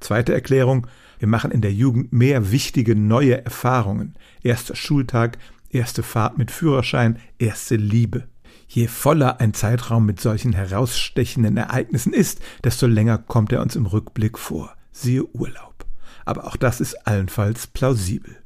Zweite 0.00 0.32
Erklärung, 0.32 0.86
wir 1.18 1.28
machen 1.28 1.50
in 1.50 1.60
der 1.60 1.74
Jugend 1.74 2.10
mehr 2.14 2.50
wichtige 2.50 2.96
neue 2.96 3.44
Erfahrungen. 3.44 4.14
Erster 4.42 4.74
Schultag, 4.74 5.36
erste 5.68 6.02
Fahrt 6.02 6.38
mit 6.38 6.50
Führerschein, 6.50 7.18
erste 7.38 7.76
Liebe. 7.76 8.28
Je 8.66 8.86
voller 8.86 9.40
ein 9.42 9.52
Zeitraum 9.52 10.06
mit 10.06 10.22
solchen 10.22 10.54
herausstechenden 10.54 11.58
Ereignissen 11.58 12.14
ist, 12.14 12.40
desto 12.64 12.86
länger 12.86 13.18
kommt 13.18 13.52
er 13.52 13.60
uns 13.60 13.76
im 13.76 13.84
Rückblick 13.84 14.38
vor. 14.38 14.74
Siehe 14.92 15.24
Urlaub. 15.34 15.84
Aber 16.24 16.46
auch 16.46 16.56
das 16.56 16.80
ist 16.80 17.06
allenfalls 17.06 17.66
plausibel. 17.66 18.36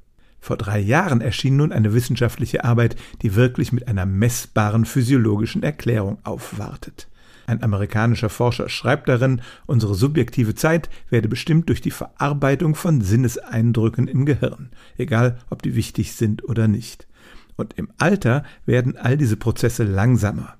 Vor 0.40 0.56
drei 0.56 0.78
Jahren 0.78 1.20
erschien 1.20 1.56
nun 1.56 1.72
eine 1.72 1.92
wissenschaftliche 1.92 2.64
Arbeit, 2.64 2.96
die 3.22 3.34
wirklich 3.34 3.72
mit 3.72 3.88
einer 3.88 4.06
messbaren 4.06 4.84
physiologischen 4.84 5.62
Erklärung 5.62 6.18
aufwartet. 6.22 7.08
Ein 7.46 7.62
amerikanischer 7.62 8.28
Forscher 8.28 8.68
schreibt 8.68 9.08
darin, 9.08 9.40
unsere 9.66 9.94
subjektive 9.94 10.54
Zeit 10.54 10.88
werde 11.10 11.28
bestimmt 11.28 11.68
durch 11.68 11.80
die 11.80 11.90
Verarbeitung 11.90 12.74
von 12.74 13.00
Sinneseindrücken 13.00 14.08
im 14.08 14.26
Gehirn, 14.26 14.70
egal 14.96 15.38
ob 15.50 15.62
die 15.62 15.74
wichtig 15.74 16.12
sind 16.12 16.44
oder 16.44 16.66
nicht. 16.66 17.06
Und 17.56 17.74
im 17.74 17.88
Alter 17.98 18.44
werden 18.66 18.96
all 18.96 19.16
diese 19.16 19.36
Prozesse 19.36 19.84
langsamer. 19.84 20.56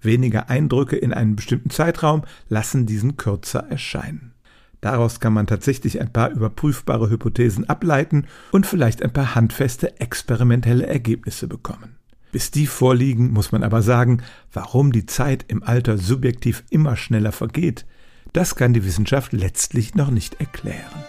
Weniger 0.00 0.48
Eindrücke 0.48 0.96
in 0.96 1.12
einem 1.12 1.36
bestimmten 1.36 1.70
Zeitraum 1.70 2.22
lassen 2.48 2.86
diesen 2.86 3.16
kürzer 3.16 3.66
erscheinen. 3.68 4.32
Daraus 4.80 5.20
kann 5.20 5.32
man 5.32 5.46
tatsächlich 5.46 6.00
ein 6.00 6.12
paar 6.12 6.30
überprüfbare 6.30 7.10
Hypothesen 7.10 7.68
ableiten 7.68 8.26
und 8.50 8.66
vielleicht 8.66 9.02
ein 9.02 9.12
paar 9.12 9.34
handfeste 9.34 10.00
experimentelle 10.00 10.86
Ergebnisse 10.86 11.48
bekommen. 11.48 11.96
Bis 12.32 12.50
die 12.50 12.66
vorliegen, 12.66 13.32
muss 13.32 13.52
man 13.52 13.62
aber 13.62 13.82
sagen, 13.82 14.22
warum 14.52 14.92
die 14.92 15.06
Zeit 15.06 15.44
im 15.48 15.62
Alter 15.62 15.98
subjektiv 15.98 16.64
immer 16.70 16.96
schneller 16.96 17.32
vergeht, 17.32 17.84
das 18.32 18.54
kann 18.54 18.72
die 18.72 18.84
Wissenschaft 18.84 19.32
letztlich 19.32 19.94
noch 19.94 20.10
nicht 20.10 20.40
erklären. 20.40 21.04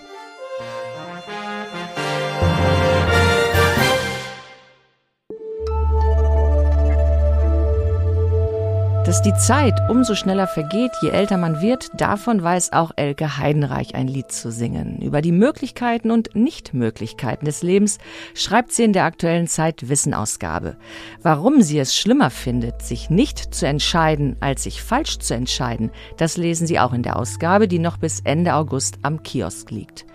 Dass 9.12 9.22
die 9.22 9.34
Zeit 9.34 9.78
umso 9.90 10.16
schneller 10.16 10.48
vergeht, 10.48 10.94
je 11.02 11.10
älter 11.10 11.36
man 11.36 11.60
wird, 11.60 11.90
davon 12.00 12.42
weiß 12.42 12.72
auch 12.72 12.92
Elke 12.96 13.38
Heidenreich 13.38 13.94
ein 13.94 14.08
Lied 14.08 14.32
zu 14.32 14.54
singen. 14.54 15.00
Über 15.02 15.22
die 15.22 15.34
Möglichkeiten 15.34 16.12
und 16.12 16.34
Nichtmöglichkeiten 16.34 17.44
des 17.44 17.62
Lebens 17.62 17.98
schreibt 18.36 18.72
sie 18.72 18.86
in 18.86 18.94
der 18.94 19.04
aktuellen 19.04 19.48
Zeit 19.48 19.90
Wissenausgabe. 19.90 20.78
Warum 21.22 21.62
sie 21.62 21.78
es 21.78 21.94
schlimmer 21.94 22.30
findet, 22.30 22.84
sich 22.84 23.10
nicht 23.10 23.54
zu 23.54 23.68
entscheiden, 23.68 24.38
als 24.40 24.64
sich 24.64 24.82
falsch 24.82 25.20
zu 25.20 25.36
entscheiden, 25.36 25.92
das 26.16 26.38
lesen 26.38 26.66
Sie 26.66 26.80
auch 26.80 26.94
in 26.94 27.04
der 27.04 27.18
Ausgabe, 27.18 27.68
die 27.68 27.80
noch 27.80 27.98
bis 27.98 28.22
Ende 28.22 28.54
August 28.54 29.00
am 29.02 29.24
Kiosk 29.24 29.72
liegt. 29.72 30.06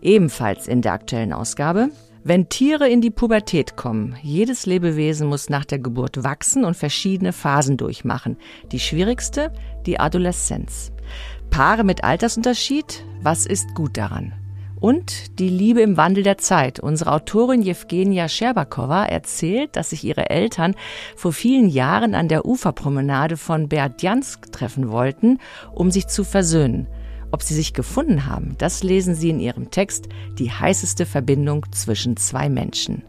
Ebenfalls 0.00 0.68
in 0.68 0.82
der 0.82 0.92
aktuellen 0.92 1.32
Ausgabe 1.32 1.90
wenn 2.28 2.48
Tiere 2.48 2.88
in 2.88 3.00
die 3.00 3.12
Pubertät 3.12 3.76
kommen, 3.76 4.16
jedes 4.20 4.66
Lebewesen 4.66 5.28
muss 5.28 5.48
nach 5.48 5.64
der 5.64 5.78
Geburt 5.78 6.24
wachsen 6.24 6.64
und 6.64 6.76
verschiedene 6.76 7.32
Phasen 7.32 7.76
durchmachen. 7.76 8.36
Die 8.72 8.80
schwierigste, 8.80 9.52
die 9.86 10.00
Adoleszenz. 10.00 10.90
Paare 11.50 11.84
mit 11.84 12.02
Altersunterschied, 12.02 13.04
was 13.22 13.46
ist 13.46 13.72
gut 13.76 13.96
daran? 13.96 14.32
Und 14.80 15.38
die 15.38 15.48
Liebe 15.48 15.82
im 15.82 15.96
Wandel 15.96 16.24
der 16.24 16.36
Zeit. 16.36 16.80
Unsere 16.80 17.12
Autorin 17.12 17.62
Jewgenia 17.62 18.28
Scherbakowa 18.28 19.04
erzählt, 19.04 19.76
dass 19.76 19.90
sich 19.90 20.02
ihre 20.02 20.28
Eltern 20.28 20.74
vor 21.14 21.32
vielen 21.32 21.68
Jahren 21.68 22.16
an 22.16 22.26
der 22.26 22.44
Uferpromenade 22.44 23.36
von 23.36 23.68
Berdjansk 23.68 24.50
treffen 24.50 24.90
wollten, 24.90 25.38
um 25.72 25.92
sich 25.92 26.08
zu 26.08 26.24
versöhnen. 26.24 26.88
Ob 27.32 27.42
sie 27.42 27.54
sich 27.54 27.74
gefunden 27.74 28.26
haben, 28.26 28.54
das 28.58 28.82
lesen 28.82 29.14
Sie 29.14 29.30
in 29.30 29.40
Ihrem 29.40 29.70
Text 29.70 30.08
Die 30.38 30.50
heißeste 30.50 31.06
Verbindung 31.06 31.66
zwischen 31.72 32.16
zwei 32.16 32.48
Menschen. 32.48 33.02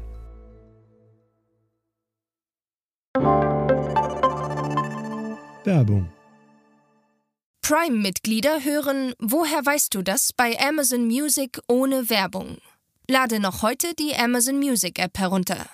Werbung. 5.65 6.09
Prime-Mitglieder 7.61 8.63
hören 8.63 9.13
Woher 9.19 9.65
weißt 9.65 9.93
du 9.95 10.03
das 10.03 10.31
bei 10.33 10.59
Amazon 10.59 11.07
Music 11.07 11.59
ohne 11.67 12.09
Werbung. 12.09 12.57
Lade 13.07 13.39
noch 13.39 13.61
heute 13.61 13.95
die 13.95 14.15
Amazon 14.15 14.59
Music 14.59 14.99
App 14.99 15.17
herunter. 15.17 15.65